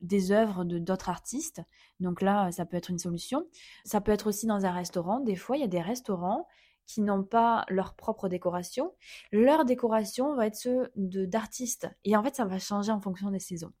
des 0.00 0.30
œuvres 0.30 0.64
de 0.64 0.78
d'autres 0.78 1.08
artistes. 1.08 1.60
Donc 1.98 2.22
là, 2.22 2.52
ça 2.52 2.64
peut 2.64 2.76
être 2.76 2.90
une 2.90 2.98
solution. 2.98 3.46
Ça 3.84 4.00
peut 4.00 4.12
être 4.12 4.28
aussi 4.28 4.46
dans 4.46 4.64
un 4.64 4.70
restaurant. 4.70 5.20
Des 5.20 5.36
fois, 5.36 5.56
il 5.56 5.60
y 5.60 5.64
a 5.64 5.68
des 5.68 5.80
restaurants 5.80 6.46
qui 6.86 7.00
n'ont 7.00 7.24
pas 7.24 7.64
leur 7.68 7.94
propre 7.94 8.28
décoration, 8.28 8.94
leur 9.32 9.64
décoration 9.64 10.34
va 10.34 10.46
être 10.46 10.56
ceux 10.56 10.90
d'artistes. 10.94 11.88
Et 12.04 12.16
en 12.16 12.22
fait, 12.22 12.36
ça 12.36 12.44
va 12.44 12.58
changer 12.58 12.92
en 12.92 13.00
fonction 13.00 13.30
des 13.30 13.40
saisons. 13.40 13.72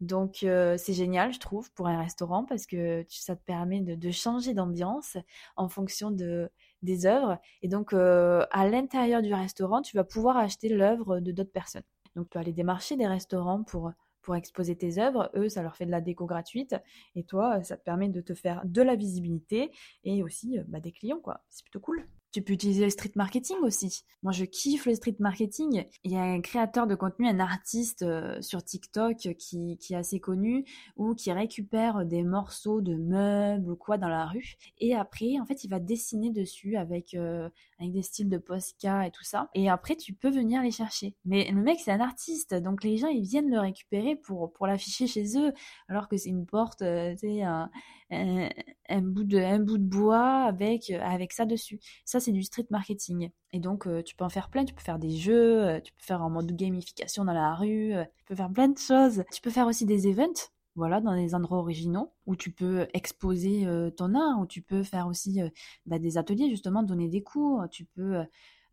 Donc 0.00 0.42
euh, 0.42 0.76
c'est 0.78 0.92
génial, 0.92 1.32
je 1.32 1.38
trouve, 1.38 1.70
pour 1.72 1.86
un 1.86 1.98
restaurant 1.98 2.44
parce 2.44 2.66
que 2.66 3.04
ça 3.08 3.36
te 3.36 3.44
permet 3.44 3.80
de, 3.80 4.10
changer 4.10 4.54
d'ambiance 4.54 5.16
en 5.56 5.68
fonction 5.68 6.10
de, 6.10 6.50
des 6.82 7.06
œuvres. 7.06 7.38
Et 7.62 7.68
donc 7.68 7.92
euh, 7.92 8.46
à 8.50 8.68
l'intérieur 8.68 9.22
du 9.22 9.32
restaurant, 9.34 9.82
tu 9.82 9.96
vas 9.96 10.04
pouvoir 10.04 10.36
acheter 10.36 10.68
l'œuvre 10.68 11.20
de 11.20 11.32
d'autres 11.32 11.52
personnes. 11.52 11.84
Donc 12.16 12.28
tu 12.30 12.38
vas 12.38 12.40
aller 12.42 12.52
démarcher 12.52 12.96
des 12.96 13.06
restaurants 13.06 13.62
pour 13.62 13.92
pour 14.22 14.36
exposer 14.36 14.76
tes 14.76 14.98
œuvres. 14.98 15.30
Eux, 15.34 15.48
ça 15.48 15.62
leur 15.62 15.76
fait 15.76 15.86
de 15.86 15.90
la 15.90 16.00
déco 16.00 16.26
gratuite. 16.26 16.76
Et 17.14 17.24
toi, 17.24 17.62
ça 17.62 17.76
te 17.76 17.82
permet 17.82 18.08
de 18.08 18.20
te 18.20 18.34
faire 18.34 18.62
de 18.64 18.82
la 18.82 18.96
visibilité 18.96 19.70
et 20.04 20.22
aussi 20.22 20.58
euh, 20.58 20.64
bah, 20.68 20.80
des 20.80 20.92
clients, 20.92 21.20
quoi. 21.20 21.40
C'est 21.48 21.64
plutôt 21.64 21.80
cool. 21.80 22.06
Tu 22.32 22.42
peux 22.42 22.52
utiliser 22.52 22.84
le 22.84 22.90
street 22.90 23.12
marketing 23.16 23.56
aussi. 23.62 24.04
Moi, 24.22 24.32
je 24.32 24.44
kiffe 24.44 24.86
le 24.86 24.94
street 24.94 25.16
marketing. 25.18 25.84
Il 26.04 26.12
y 26.12 26.16
a 26.16 26.22
un 26.22 26.40
créateur 26.40 26.86
de 26.86 26.94
contenu, 26.94 27.26
un 27.26 27.40
artiste 27.40 28.02
euh, 28.02 28.40
sur 28.40 28.62
TikTok 28.62 29.16
qui, 29.36 29.78
qui 29.78 29.94
est 29.94 29.96
assez 29.96 30.20
connu 30.20 30.64
ou 30.96 31.14
qui 31.14 31.32
récupère 31.32 32.04
des 32.04 32.22
morceaux 32.22 32.82
de 32.82 32.94
meubles 32.94 33.72
ou 33.72 33.76
quoi 33.76 33.98
dans 33.98 34.08
la 34.08 34.26
rue. 34.26 34.54
Et 34.78 34.94
après, 34.94 35.40
en 35.40 35.46
fait, 35.46 35.64
il 35.64 35.70
va 35.70 35.80
dessiner 35.80 36.30
dessus 36.30 36.76
avec, 36.76 37.14
euh, 37.14 37.48
avec 37.80 37.92
des 37.92 38.02
styles 38.02 38.28
de 38.28 38.38
Posca 38.38 39.06
et 39.06 39.10
tout 39.10 39.24
ça. 39.24 39.48
Et 39.54 39.68
après, 39.68 39.96
tu 39.96 40.12
peux 40.12 40.30
venir 40.30 40.62
les 40.62 40.70
chercher. 40.70 41.16
Mais 41.24 41.50
le 41.50 41.60
mec, 41.60 41.80
c'est 41.80 41.90
un 41.92 42.00
artiste. 42.00 42.54
Donc, 42.54 42.84
les 42.84 42.96
gens, 42.96 43.08
ils 43.08 43.26
viennent 43.26 43.50
le 43.50 43.58
récupérer 43.58 44.14
pour, 44.14 44.52
pour 44.52 44.68
l'afficher 44.68 45.08
chez 45.08 45.36
eux. 45.36 45.52
Alors 45.88 46.08
que 46.08 46.16
c'est 46.16 46.28
une 46.28 46.46
porte, 46.46 46.82
euh, 46.82 47.12
tu 47.12 47.26
sais, 47.26 47.42
un, 47.42 47.70
un, 48.10 49.00
bout 49.02 49.24
de, 49.24 49.38
un 49.38 49.60
bout 49.60 49.78
de 49.78 49.84
bois 49.84 50.42
avec, 50.42 50.90
avec 50.90 51.32
ça 51.32 51.46
dessus. 51.46 51.80
C'est 52.20 52.32
du 52.32 52.42
street 52.42 52.66
marketing. 52.70 53.30
Et 53.52 53.58
donc, 53.58 53.86
euh, 53.86 54.02
tu 54.02 54.14
peux 54.14 54.24
en 54.24 54.28
faire 54.28 54.50
plein. 54.50 54.64
Tu 54.64 54.74
peux 54.74 54.82
faire 54.82 54.98
des 54.98 55.10
jeux, 55.10 55.62
euh, 55.64 55.80
tu 55.80 55.92
peux 55.92 56.02
faire 56.02 56.22
en 56.22 56.30
mode 56.30 56.54
gamification 56.54 57.24
dans 57.24 57.32
la 57.32 57.54
rue, 57.54 57.94
euh, 57.94 58.04
tu 58.18 58.24
peux 58.24 58.34
faire 58.34 58.50
plein 58.50 58.68
de 58.68 58.78
choses. 58.78 59.24
Tu 59.32 59.40
peux 59.40 59.50
faire 59.50 59.66
aussi 59.66 59.86
des 59.86 60.08
events, 60.08 60.50
voilà, 60.76 61.00
dans 61.00 61.14
des 61.14 61.34
endroits 61.34 61.58
originaux 61.58 62.12
où 62.26 62.36
tu 62.36 62.50
peux 62.52 62.86
exposer 62.94 63.66
ton 63.96 64.14
art, 64.14 64.40
où 64.40 64.46
tu 64.46 64.62
peux 64.62 64.82
faire 64.82 65.06
aussi 65.08 65.40
bah, 65.86 65.98
des 65.98 66.16
ateliers, 66.18 66.48
justement, 66.48 66.82
donner 66.82 67.08
des 67.08 67.22
cours. 67.22 67.64
Tu 67.70 67.84
peux 67.84 68.24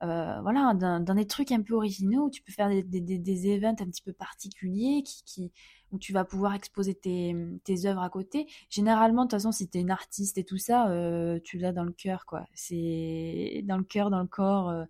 euh, 0.04 0.40
voilà, 0.42 0.74
dans, 0.76 1.16
des 1.16 1.26
trucs 1.26 1.52
un 1.52 1.62
peu 1.62 1.74
originaux 1.74 2.26
où 2.26 2.30
tu 2.30 2.42
peux 2.42 2.52
faire 2.52 2.70
des, 2.70 2.84
des, 2.84 3.02
des 3.02 3.48
events 3.48 3.76
un 3.80 3.90
petit 3.90 4.04
peu 4.04 4.14
particuliers 4.14 5.02
qui, 5.04 5.24
qui, 5.26 5.52
où 5.92 5.98
tu 5.98 6.14
vas 6.14 6.26
pouvoir 6.26 6.54
exposer 6.54 6.94
tes, 6.94 7.36
tes 7.64 7.86
œuvres 7.86 8.02
à 8.02 8.10
côté. 8.10 8.48
Généralement, 8.70 9.24
de 9.24 9.30
toute 9.30 9.40
façon, 9.40 9.52
si 9.52 9.68
tu 9.70 9.78
es 9.78 9.82
une 9.82 9.92
artiste 9.92 10.38
et 10.38 10.44
tout 10.44 10.58
ça, 10.58 10.90
euh, 10.90 11.40
tu 11.44 11.58
l'as 11.58 11.72
dans 11.72 11.84
le 11.84 11.94
cœur, 11.94 12.26
quoi. 12.26 12.46
C'est 12.54 13.62
dans 13.66 13.78
le 13.78 13.84
cœur, 13.84 14.10
dans 14.10 14.22
le 14.22 14.28
corps. 14.28 14.70
Euh, 14.70 14.86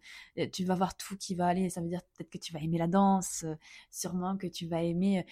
tu 0.52 0.65
vas 0.65 0.76
voir 0.76 0.98
tout 0.98 1.15
qui 1.17 1.36
va 1.36 1.48
aller. 1.48 1.70
Ça 1.70 1.82
veut 1.82 1.88
dire 1.88 2.02
peut-être 2.15 2.30
que 2.30 2.38
tu 2.38 2.52
vas 2.52 2.60
aimer 2.60 2.78
la 2.78 2.88
danse, 2.88 3.46
sûrement 3.91 4.38
que 4.38 4.48
tu 4.48 4.67
vas 4.67 4.84
aimer 4.84 5.26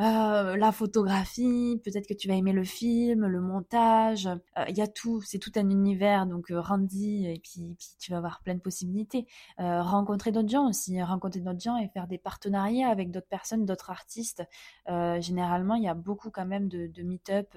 euh, 0.00 0.56
la 0.56 0.72
photographie, 0.72 1.78
peut-être 1.84 2.06
que 2.08 2.14
tu 2.14 2.26
vas 2.26 2.34
aimer 2.34 2.54
le 2.54 2.64
film, 2.64 3.26
le 3.26 3.40
montage, 3.42 4.26
euh, 4.26 4.64
il 4.68 4.76
y 4.76 4.80
a 4.80 4.86
tout, 4.86 5.20
c'est 5.20 5.38
tout 5.38 5.52
un 5.56 5.68
univers, 5.68 6.26
donc 6.26 6.50
euh, 6.50 6.60
Randy, 6.60 7.26
et 7.26 7.38
puis, 7.40 7.76
tu 7.98 8.10
vas 8.10 8.16
avoir 8.16 8.40
plein 8.42 8.54
de 8.54 8.60
possibilités. 8.60 9.26
rencontrer 9.58 10.32
d'autres 10.32 10.48
gens 10.48 10.66
aussi, 10.68 11.00
rencontrer 11.02 11.40
d'autres 11.40 11.60
gens 11.60 11.76
et 11.76 11.88
faire 11.88 12.06
des 12.06 12.18
partenariats 12.18 12.88
avec 12.88 13.10
d'autres 13.10 13.28
personnes, 13.28 13.66
d'autres 13.66 13.90
artistes. 13.90 14.42
généralement, 14.86 15.74
il 15.74 15.84
y 15.84 15.88
a 15.88 15.94
beaucoup 15.94 16.30
quand 16.30 16.46
même 16.46 16.68
de, 16.68 16.86
de 16.86 17.02
meet-up 17.02 17.56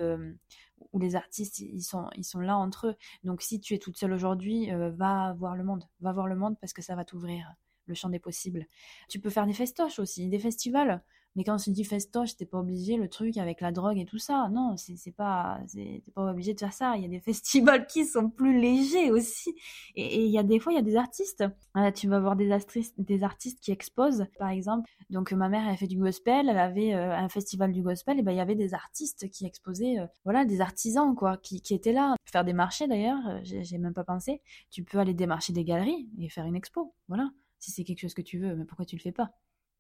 où 0.91 0.99
les 0.99 1.15
artistes 1.15 1.59
ils 1.59 1.81
sont 1.81 2.09
ils 2.15 2.23
sont 2.23 2.39
là 2.39 2.57
entre 2.57 2.87
eux. 2.87 2.95
Donc 3.23 3.41
si 3.41 3.59
tu 3.59 3.73
es 3.73 3.79
toute 3.79 3.97
seule 3.97 4.13
aujourd'hui, 4.13 4.69
va 4.71 5.33
voir 5.33 5.55
le 5.55 5.63
monde, 5.63 5.85
va 6.01 6.11
voir 6.11 6.27
le 6.27 6.35
monde 6.35 6.57
parce 6.59 6.73
que 6.73 6.81
ça 6.81 6.95
va 6.95 7.05
t'ouvrir 7.05 7.55
le 7.87 7.93
champ 7.93 8.09
des 8.09 8.19
possibles. 8.19 8.67
Tu 9.09 9.19
peux 9.19 9.29
faire 9.29 9.45
des 9.45 9.53
festoches 9.53 9.99
aussi, 9.99 10.29
des 10.29 10.39
festivals. 10.39 11.03
Mais 11.35 11.43
quand 11.43 11.55
on 11.55 11.57
se 11.57 11.69
dit 11.69 11.83
festoche, 11.83 12.37
t'es 12.37 12.45
pas 12.45 12.59
obligé 12.59 12.95
le 12.95 13.09
truc 13.09 13.37
avec 13.37 13.59
la 13.59 13.71
drogue 13.71 13.97
et 13.97 14.05
tout 14.05 14.17
ça. 14.17 14.49
Non, 14.51 14.75
c'est 14.77 15.11
pas, 15.11 15.59
t'es 15.73 16.01
pas 16.13 16.31
obligé 16.31 16.53
de 16.53 16.59
faire 16.59 16.71
ça. 16.71 16.95
Il 16.95 17.03
y 17.03 17.05
a 17.05 17.09
des 17.09 17.19
festivals 17.21 17.87
qui 17.87 18.05
sont 18.05 18.29
plus 18.29 18.59
légers 18.59 19.11
aussi. 19.11 19.53
Et 19.95 20.23
il 20.25 20.31
y 20.31 20.37
a 20.37 20.43
des 20.43 20.59
fois, 20.59 20.71
il 20.71 20.75
y 20.75 20.79
a 20.79 20.81
des 20.81 20.95
artistes. 20.95 21.43
Euh, 21.75 21.91
tu 21.91 22.07
vas 22.07 22.19
voir 22.19 22.35
des 22.37 22.51
artistes, 22.51 22.95
des 22.97 23.23
artistes 23.23 23.59
qui 23.61 23.71
exposent, 23.71 24.25
par 24.39 24.49
exemple. 24.49 24.89
Donc 25.09 25.33
ma 25.33 25.49
mère, 25.49 25.67
elle 25.67 25.77
fait 25.77 25.87
du 25.87 25.97
gospel. 25.97 26.47
Elle 26.47 26.57
avait 26.57 26.93
euh, 26.93 27.13
un 27.13 27.27
festival 27.27 27.73
du 27.73 27.81
gospel. 27.81 28.19
Et 28.19 28.23
ben 28.23 28.31
il 28.31 28.37
y 28.37 28.41
avait 28.41 28.55
des 28.55 28.73
artistes 28.73 29.29
qui 29.29 29.45
exposaient, 29.45 29.99
euh, 29.99 30.07
voilà, 30.23 30.45
des 30.45 30.61
artisans 30.61 31.15
quoi, 31.15 31.37
qui, 31.37 31.61
qui 31.61 31.73
étaient 31.73 31.93
là. 31.93 32.15
Faire 32.25 32.45
des 32.45 32.53
marchés 32.53 32.87
d'ailleurs, 32.87 33.19
j'ai 33.43 33.77
même 33.77 33.93
pas 33.93 34.03
pensé. 34.03 34.41
Tu 34.71 34.83
peux 34.83 34.99
aller 34.99 35.13
démarcher 35.13 35.53
des 35.53 35.63
galeries 35.63 36.09
et 36.19 36.29
faire 36.29 36.45
une 36.45 36.55
expo. 36.55 36.93
Voilà, 37.07 37.29
si 37.59 37.71
c'est 37.71 37.83
quelque 37.83 37.99
chose 37.99 38.13
que 38.13 38.21
tu 38.21 38.39
veux. 38.39 38.55
Mais 38.55 38.65
pourquoi 38.65 38.85
tu 38.85 38.95
le 38.95 39.01
fais 39.01 39.11
pas? 39.11 39.31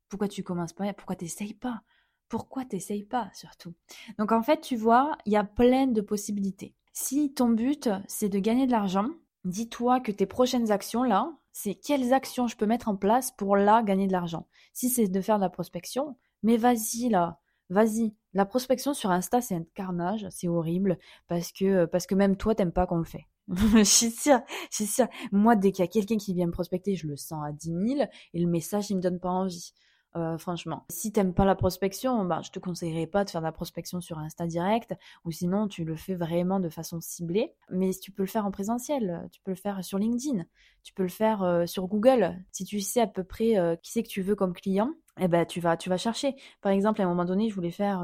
Pourquoi 0.09 0.27
tu 0.27 0.43
commences 0.43 0.73
pas 0.73 0.91
Pourquoi 0.93 1.15
t'essayes 1.15 1.53
pas 1.53 1.81
Pourquoi 2.29 2.65
t'essayes 2.65 3.03
pas 3.03 3.29
surtout 3.33 3.73
Donc 4.17 4.31
en 4.31 4.41
fait, 4.41 4.61
tu 4.61 4.75
vois, 4.75 5.17
il 5.25 5.33
y 5.33 5.37
a 5.37 5.43
plein 5.43 5.87
de 5.87 6.01
possibilités. 6.01 6.75
Si 6.93 7.33
ton 7.33 7.49
but 7.49 7.89
c'est 8.07 8.29
de 8.29 8.39
gagner 8.39 8.67
de 8.67 8.71
l'argent, 8.71 9.09
dis-toi 9.43 9.99
que 9.99 10.11
tes 10.11 10.25
prochaines 10.25 10.71
actions 10.71 11.03
là, 11.03 11.31
c'est 11.51 11.75
quelles 11.75 12.13
actions 12.13 12.47
je 12.47 12.57
peux 12.57 12.65
mettre 12.65 12.89
en 12.89 12.95
place 12.95 13.31
pour 13.31 13.55
là 13.55 13.83
gagner 13.83 14.07
de 14.07 14.11
l'argent. 14.11 14.47
Si 14.73 14.89
c'est 14.89 15.07
de 15.07 15.21
faire 15.21 15.37
de 15.37 15.43
la 15.43 15.49
prospection, 15.49 16.17
mais 16.43 16.57
vas-y 16.57 17.09
là, 17.09 17.39
vas-y. 17.69 18.13
La 18.33 18.45
prospection 18.45 18.93
sur 18.93 19.11
Insta, 19.11 19.41
c'est 19.41 19.55
un 19.55 19.63
carnage, 19.73 20.27
c'est 20.29 20.47
horrible 20.47 20.99
parce 21.27 21.51
que 21.51 21.85
parce 21.85 22.07
que 22.07 22.15
même 22.15 22.35
toi 22.35 22.55
t'aimes 22.55 22.73
pas 22.73 22.85
qu'on 22.87 22.97
le 22.97 23.05
fait. 23.05 23.27
je 23.49 23.83
suis 23.83 24.11
sûre, 24.11 24.41
je 24.71 24.75
suis 24.75 24.85
sûre. 24.87 25.07
Moi, 25.31 25.55
dès 25.55 25.71
qu'il 25.71 25.83
y 25.83 25.87
a 25.87 25.91
quelqu'un 25.91 26.17
qui 26.17 26.33
vient 26.33 26.47
me 26.47 26.51
prospecter, 26.51 26.95
je 26.95 27.07
le 27.07 27.15
sens 27.15 27.43
à 27.47 27.51
10 27.51 27.67
000 27.97 28.09
et 28.33 28.39
le 28.39 28.47
message, 28.47 28.89
il 28.89 28.97
me 28.97 29.01
donne 29.01 29.19
pas 29.19 29.29
envie. 29.29 29.71
Euh, 30.15 30.37
franchement. 30.37 30.85
Si 30.89 31.11
t'aimes 31.11 31.33
pas 31.33 31.43
la 31.43 31.55
prospection, 31.55 32.23
bah, 32.23 32.39
je 32.41 32.49
te 32.49 32.59
conseillerais 32.59 33.07
pas 33.07 33.25
de 33.25 33.29
faire 33.29 33.41
de 33.41 33.45
la 33.45 33.51
prospection 33.51 33.99
sur 33.99 34.17
Insta 34.17 34.47
direct, 34.47 34.93
ou 35.25 35.31
sinon 35.31 35.67
tu 35.67 35.83
le 35.83 35.97
fais 35.97 36.15
vraiment 36.15 36.61
de 36.61 36.69
façon 36.69 37.01
ciblée. 37.01 37.53
Mais 37.69 37.91
tu 37.91 38.11
peux 38.11 38.23
le 38.23 38.27
faire 38.27 38.45
en 38.45 38.51
présentiel, 38.51 39.27
tu 39.31 39.41
peux 39.41 39.51
le 39.51 39.57
faire 39.57 39.83
sur 39.83 39.97
LinkedIn, 39.97 40.45
tu 40.83 40.93
peux 40.93 41.03
le 41.03 41.09
faire 41.09 41.43
euh, 41.43 41.65
sur 41.65 41.87
Google. 41.87 42.37
Si 42.51 42.63
tu 42.63 42.79
sais 42.79 43.01
à 43.01 43.07
peu 43.07 43.25
près 43.25 43.57
euh, 43.57 43.75
qui 43.75 43.91
c'est 43.91 44.03
que 44.03 44.07
tu 44.07 44.21
veux 44.21 44.35
comme 44.35 44.53
client, 44.53 44.93
eh 45.19 45.27
ben 45.27 45.45
tu 45.45 45.59
vas 45.59 45.75
tu 45.75 45.89
vas 45.89 45.97
chercher. 45.97 46.35
Par 46.61 46.71
exemple, 46.71 47.01
à 47.01 47.05
un 47.05 47.07
moment 47.07 47.25
donné, 47.25 47.49
je 47.49 47.55
voulais 47.55 47.71
faire 47.71 48.01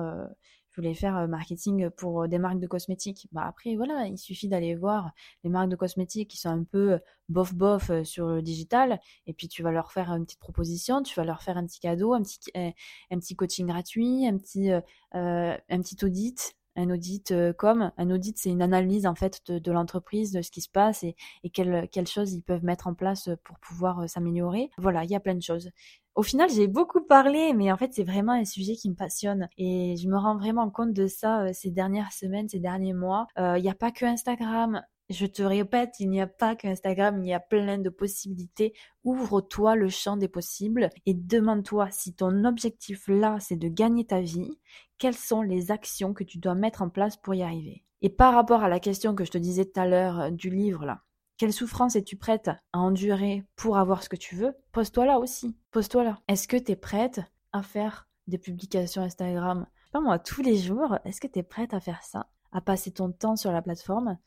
je 0.71 0.81
voulais 0.81 0.93
faire 0.93 1.17
euh, 1.17 1.27
marketing 1.27 1.89
pour 1.89 2.23
euh, 2.23 2.27
des 2.27 2.39
marques 2.39 2.59
de 2.59 2.67
cosmétiques. 2.67 3.27
Bah 3.31 3.43
après 3.45 3.75
voilà, 3.75 4.07
il 4.07 4.17
suffit 4.17 4.47
d'aller 4.47 4.75
voir 4.75 5.11
les 5.43 5.49
marques 5.49 5.69
de 5.69 5.75
cosmétiques 5.75 6.29
qui 6.29 6.37
sont 6.37 6.49
un 6.49 6.63
peu 6.63 6.93
euh, 6.93 6.99
bof 7.29 7.53
bof 7.53 7.91
sur 8.03 8.27
le 8.27 8.41
digital 8.41 8.99
et 9.27 9.33
puis 9.33 9.47
tu 9.47 9.63
vas 9.63 9.71
leur 9.71 9.91
faire 9.91 10.11
une 10.11 10.25
petite 10.25 10.39
proposition, 10.39 11.03
tu 11.03 11.15
vas 11.15 11.25
leur 11.25 11.41
faire 11.41 11.57
un 11.57 11.65
petit 11.65 11.79
cadeau, 11.79 12.13
un 12.13 12.21
petit 12.21 12.39
un 12.55 13.19
petit 13.19 13.35
coaching 13.35 13.67
gratuit, 13.67 14.27
un 14.27 14.37
petit 14.37 14.69
un 14.71 15.81
petit 15.81 15.97
audit 16.03 16.55
un 16.75 16.89
audit 16.89 17.33
comme 17.57 17.91
un 17.97 18.11
audit 18.11 18.37
c'est 18.37 18.49
une 18.49 18.61
analyse 18.61 19.05
en 19.05 19.15
fait 19.15 19.41
de, 19.51 19.71
l'entreprise 19.71 20.31
de 20.31 20.41
ce 20.41 20.51
qui 20.51 20.61
se 20.61 20.69
passe 20.69 21.03
et, 21.03 21.15
quelles, 21.51 22.07
choses 22.07 22.33
ils 22.33 22.43
peuvent 22.43 22.63
mettre 22.63 22.87
en 22.87 22.93
place 22.93 23.29
pour 23.43 23.59
pouvoir 23.59 24.09
s'améliorer 24.09 24.69
voilà 24.77 25.03
il 25.03 25.11
y 25.11 25.15
a 25.15 25.19
plein 25.19 25.35
de 25.35 25.41
choses 25.41 25.71
au 26.13 26.23
final, 26.23 26.49
j'ai 26.49 26.67
beaucoup 26.67 27.01
parlé, 27.01 27.53
mais 27.53 27.71
en 27.71 27.77
fait, 27.77 27.93
c'est 27.93 28.03
vraiment 28.03 28.33
un 28.33 28.43
sujet 28.43 28.75
qui 28.75 28.89
me 28.89 28.95
passionne. 28.95 29.47
Et 29.57 29.95
je 29.95 30.09
me 30.09 30.17
rends 30.17 30.35
vraiment 30.35 30.69
compte 30.69 30.91
de 30.93 31.07
ça 31.07 31.43
euh, 31.43 31.51
ces 31.53 31.71
dernières 31.71 32.11
semaines, 32.11 32.49
ces 32.49 32.59
derniers 32.59 32.93
mois. 32.93 33.27
Euh, 33.39 33.57
il 33.57 33.61
n'y 33.61 33.69
a 33.69 33.75
pas 33.75 33.91
que 33.91 34.05
Instagram. 34.05 34.81
Je 35.11 35.25
te 35.25 35.43
répète, 35.43 35.99
il 35.99 36.09
n'y 36.09 36.21
a 36.21 36.27
pas 36.27 36.55
que 36.55 36.69
Instagram, 36.69 37.21
il 37.21 37.27
y 37.27 37.33
a 37.33 37.41
plein 37.41 37.77
de 37.77 37.89
possibilités. 37.89 38.73
Ouvre-toi 39.03 39.75
le 39.75 39.89
champ 39.89 40.15
des 40.15 40.29
possibles 40.29 40.89
et 41.05 41.13
demande-toi 41.13 41.89
si 41.91 42.13
ton 42.13 42.45
objectif 42.45 43.09
là, 43.09 43.37
c'est 43.41 43.57
de 43.57 43.67
gagner 43.67 44.05
ta 44.05 44.21
vie, 44.21 44.57
quelles 44.97 45.17
sont 45.17 45.41
les 45.41 45.69
actions 45.69 46.13
que 46.13 46.23
tu 46.23 46.37
dois 46.37 46.55
mettre 46.55 46.81
en 46.81 46.89
place 46.89 47.17
pour 47.17 47.35
y 47.35 47.43
arriver. 47.43 47.83
Et 48.01 48.09
par 48.09 48.33
rapport 48.33 48.63
à 48.63 48.69
la 48.69 48.79
question 48.79 49.13
que 49.13 49.25
je 49.25 49.31
te 49.31 49.37
disais 49.37 49.65
tout 49.65 49.81
à 49.81 49.85
l'heure 49.85 50.19
euh, 50.21 50.29
du 50.29 50.49
livre 50.49 50.85
là, 50.85 51.01
quelle 51.37 51.51
souffrance 51.51 51.97
es-tu 51.97 52.15
prête 52.15 52.47
à 52.47 52.79
endurer 52.79 53.43
pour 53.57 53.77
avoir 53.77 54.03
ce 54.03 54.09
que 54.09 54.15
tu 54.15 54.35
veux? 54.35 54.55
Pose-toi 54.71 55.05
là 55.05 55.19
aussi. 55.19 55.57
Pose-toi 55.71 56.05
là. 56.05 56.19
Est-ce 56.29 56.47
que 56.47 56.55
tu 56.55 56.71
es 56.71 56.77
prête 56.77 57.19
à 57.51 57.63
faire 57.63 58.07
des 58.27 58.37
publications 58.37 59.01
Instagram? 59.01 59.67
Je 59.75 59.85
sais 59.87 59.91
pas 59.91 59.99
moi, 59.99 60.19
tous 60.19 60.41
les 60.41 60.55
jours, 60.55 60.97
est-ce 61.03 61.19
que 61.19 61.27
tu 61.27 61.39
es 61.39 61.43
prête 61.43 61.73
à 61.73 61.81
faire 61.81 62.01
ça? 62.01 62.29
À 62.53 62.61
passer 62.61 62.91
ton 62.91 63.11
temps 63.11 63.35
sur 63.35 63.51
la 63.51 63.61
plateforme? 63.61 64.17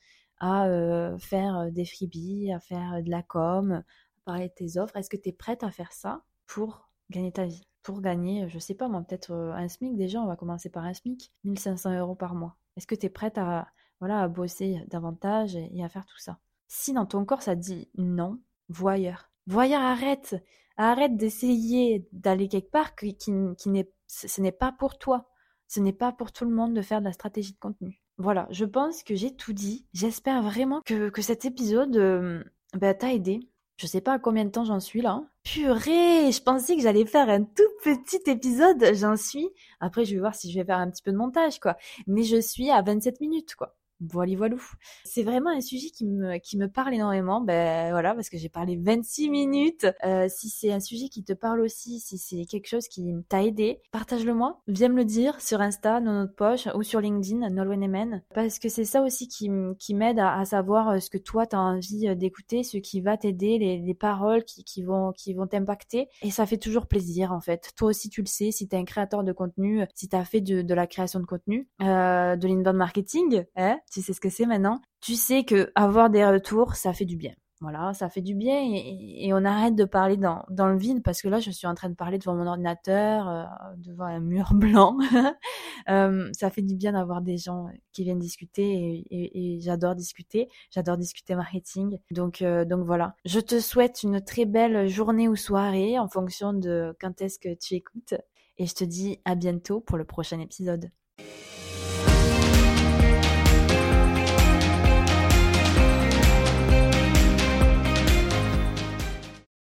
À 0.44 0.66
euh, 0.66 1.16
faire 1.16 1.56
euh, 1.58 1.70
des 1.70 1.86
freebies, 1.86 2.52
à 2.52 2.60
faire 2.60 3.02
de 3.02 3.10
la 3.10 3.22
com, 3.22 3.72
à 3.72 3.82
parler 4.26 4.48
de 4.48 4.52
tes 4.52 4.78
offres. 4.78 4.94
Est-ce 4.96 5.08
que 5.08 5.16
tu 5.16 5.30
es 5.30 5.32
prête 5.32 5.64
à 5.64 5.70
faire 5.70 5.90
ça 5.92 6.22
pour 6.46 6.90
gagner 7.08 7.32
ta 7.32 7.46
vie? 7.46 7.66
Pour 7.82 8.02
gagner, 8.02 8.46
je 8.50 8.58
sais 8.58 8.74
pas 8.74 8.88
moi, 8.88 9.02
peut-être 9.02 9.30
euh, 9.32 9.52
un 9.54 9.68
SMIC 9.68 9.96
déjà, 9.96 10.20
on 10.20 10.26
va 10.26 10.36
commencer 10.36 10.68
par 10.68 10.84
un 10.84 10.92
SMIC, 10.92 11.32
1500 11.44 11.98
euros 11.98 12.14
par 12.14 12.34
mois. 12.34 12.56
Est-ce 12.76 12.86
que 12.86 12.94
tu 12.94 13.06
es 13.06 13.08
prête 13.08 13.38
à, 13.38 13.68
voilà, 14.00 14.20
à 14.20 14.28
bosser 14.28 14.84
davantage 14.88 15.56
et 15.56 15.82
à 15.82 15.88
faire 15.88 16.04
tout 16.04 16.18
ça? 16.18 16.38
Si 16.68 16.92
dans 16.92 17.06
ton 17.06 17.24
corps 17.24 17.42
ça 17.42 17.54
dit 17.54 17.88
non, 17.96 18.38
voyeur. 18.68 19.30
Voyeur, 19.46 19.80
arrête. 19.80 20.36
Arrête 20.76 21.16
d'essayer 21.16 22.06
d'aller 22.12 22.48
quelque 22.48 22.70
part 22.70 22.94
qui, 22.96 23.16
qui, 23.16 23.68
n'est, 23.70 23.90
ce 24.08 24.40
n'est 24.42 24.52
pas 24.52 24.72
pour 24.72 24.98
toi. 24.98 25.30
Ce 25.68 25.80
n'est 25.80 25.92
pas 25.94 26.12
pour 26.12 26.32
tout 26.32 26.44
le 26.44 26.54
monde 26.54 26.74
de 26.74 26.82
faire 26.82 27.00
de 27.00 27.06
la 27.06 27.12
stratégie 27.12 27.52
de 27.52 27.58
contenu. 27.58 28.03
Voilà, 28.18 28.46
je 28.50 28.64
pense 28.64 29.02
que 29.02 29.14
j'ai 29.14 29.34
tout 29.34 29.52
dit. 29.52 29.86
J'espère 29.92 30.42
vraiment 30.42 30.80
que, 30.84 31.10
cet 31.20 31.44
épisode 31.44 31.96
euh, 31.96 32.44
bah, 32.74 32.94
t'a 32.94 33.12
aidé. 33.12 33.40
Je 33.76 33.88
sais 33.88 34.00
pas 34.00 34.12
à 34.14 34.18
combien 34.20 34.44
de 34.44 34.50
temps 34.50 34.64
j'en 34.64 34.78
suis 34.78 35.00
là. 35.00 35.24
Purée, 35.42 36.30
je 36.30 36.42
pensais 36.42 36.76
que 36.76 36.82
j'allais 36.82 37.06
faire 37.06 37.28
un 37.28 37.42
tout 37.42 37.62
petit 37.82 38.20
épisode, 38.26 38.94
j'en 38.94 39.16
suis. 39.16 39.48
Après, 39.80 40.04
je 40.04 40.14
vais 40.14 40.20
voir 40.20 40.34
si 40.34 40.52
je 40.52 40.58
vais 40.58 40.64
faire 40.64 40.78
un 40.78 40.90
petit 40.90 41.02
peu 41.02 41.10
de 41.10 41.16
montage, 41.16 41.58
quoi. 41.58 41.76
Mais 42.06 42.22
je 42.22 42.40
suis 42.40 42.70
à 42.70 42.82
27 42.82 43.20
minutes, 43.20 43.56
quoi. 43.56 43.76
Voilà, 44.00 44.36
voilà. 44.36 44.56
C'est 45.04 45.22
vraiment 45.22 45.50
un 45.50 45.60
sujet 45.60 45.88
qui 45.88 46.04
me, 46.04 46.38
qui 46.38 46.58
me 46.58 46.68
parle 46.68 46.94
énormément. 46.94 47.40
Ben 47.40 47.90
voilà, 47.90 48.14
parce 48.14 48.28
que 48.28 48.36
j'ai 48.36 48.48
parlé 48.48 48.76
26 48.76 49.30
minutes. 49.30 49.86
Euh, 50.04 50.26
si 50.28 50.48
c'est 50.48 50.72
un 50.72 50.80
sujet 50.80 51.08
qui 51.08 51.24
te 51.24 51.32
parle 51.32 51.60
aussi, 51.60 52.00
si 52.00 52.18
c'est 52.18 52.44
quelque 52.44 52.66
chose 52.66 52.88
qui 52.88 53.14
t'a 53.28 53.42
aidé, 53.42 53.80
partage-le 53.92 54.34
moi. 54.34 54.60
Viens 54.66 54.88
me 54.88 54.96
le 54.96 55.04
dire 55.04 55.40
sur 55.40 55.60
Insta, 55.60 56.00
dans 56.00 56.12
notre 56.12 56.34
poche, 56.34 56.68
ou 56.74 56.82
sur 56.82 57.00
LinkedIn, 57.00 57.48
Nolwenemen. 57.50 58.22
Parce 58.34 58.58
que 58.58 58.68
c'est 58.68 58.84
ça 58.84 59.02
aussi 59.02 59.28
qui, 59.28 59.50
qui 59.78 59.94
m'aide 59.94 60.18
à, 60.18 60.44
savoir 60.44 60.90
euh, 60.90 60.98
ce 60.98 61.10
que 61.10 61.18
toi 61.18 61.46
t'as 61.46 61.58
envie 61.58 62.08
euh, 62.08 62.14
d'écouter, 62.14 62.62
ce 62.62 62.78
qui 62.78 63.00
va 63.00 63.16
t'aider, 63.16 63.58
les, 63.58 63.78
les 63.78 63.94
paroles 63.94 64.44
qui, 64.44 64.64
qui 64.64 64.82
vont, 64.82 65.12
qui 65.12 65.34
vont 65.34 65.46
t'impacter. 65.46 66.08
Et 66.22 66.30
ça 66.30 66.46
fait 66.46 66.58
toujours 66.58 66.86
plaisir, 66.86 67.32
en 67.32 67.40
fait. 67.40 67.72
Toi 67.76 67.90
aussi, 67.90 68.08
tu 68.08 68.20
le 68.20 68.26
sais, 68.26 68.50
si 68.50 68.68
t'es 68.68 68.76
un 68.76 68.84
créateur 68.84 69.24
de 69.24 69.32
contenu, 69.32 69.84
si 69.94 70.08
t'as 70.08 70.24
fait 70.24 70.40
de, 70.40 70.62
de 70.62 70.74
la 70.74 70.86
création 70.86 71.20
de 71.20 71.26
contenu, 71.26 71.68
euh, 71.82 72.36
de 72.36 72.48
l'inbound 72.48 72.76
marketing, 72.76 73.44
hein, 73.56 73.78
tu 73.92 74.02
sais 74.02 74.12
ce 74.12 74.20
que 74.20 74.30
c'est 74.30 74.46
maintenant, 74.46 74.80
tu 75.00 75.14
sais 75.14 75.44
que 75.44 75.70
avoir 75.74 76.10
des 76.10 76.24
retours, 76.24 76.74
ça 76.74 76.92
fait 76.92 77.04
du 77.04 77.16
bien. 77.16 77.34
Voilà, 77.60 77.94
ça 77.94 78.10
fait 78.10 78.20
du 78.20 78.34
bien 78.34 78.60
et, 78.60 79.32
on 79.32 79.42
arrête 79.44 79.74
de 79.74 79.84
parler 79.84 80.18
dans, 80.18 80.44
le 80.50 80.76
vide 80.76 81.02
parce 81.02 81.22
que 81.22 81.28
là, 81.28 81.40
je 81.40 81.50
suis 81.50 81.66
en 81.66 81.74
train 81.74 81.88
de 81.88 81.94
parler 81.94 82.18
devant 82.18 82.34
mon 82.34 82.46
ordinateur, 82.46 83.26
euh, 83.26 83.44
devant 83.78 84.04
un 84.04 84.20
mur 84.20 84.50
blanc. 84.54 84.98
euh, 85.88 86.28
ça 86.32 86.50
fait 86.50 86.60
du 86.60 86.74
bien 86.74 86.92
d'avoir 86.92 87.22
des 87.22 87.38
gens 87.38 87.68
qui 87.92 88.04
viennent 88.04 88.18
discuter 88.18 89.06
et, 89.10 89.54
et, 89.54 89.60
j'adore 89.60 89.94
discuter. 89.94 90.48
J'adore 90.70 90.98
discuter 90.98 91.36
marketing. 91.36 91.98
Donc, 92.10 92.42
euh, 92.42 92.66
donc 92.66 92.84
voilà. 92.84 93.14
Je 93.24 93.40
te 93.40 93.58
souhaite 93.60 94.02
une 94.02 94.22
très 94.22 94.44
belle 94.44 94.88
journée 94.88 95.28
ou 95.28 95.36
soirée 95.36 95.98
en 95.98 96.08
fonction 96.08 96.52
de 96.52 96.94
quand 97.00 97.22
est-ce 97.22 97.38
que 97.38 97.54
tu 97.54 97.74
écoutes. 97.74 98.14
Et 98.58 98.66
je 98.66 98.74
te 98.74 98.84
dis 98.84 99.20
à 99.24 99.36
bientôt 99.36 99.80
pour 99.80 99.96
le 99.96 100.04
prochain 100.04 100.38
épisode. 100.38 100.90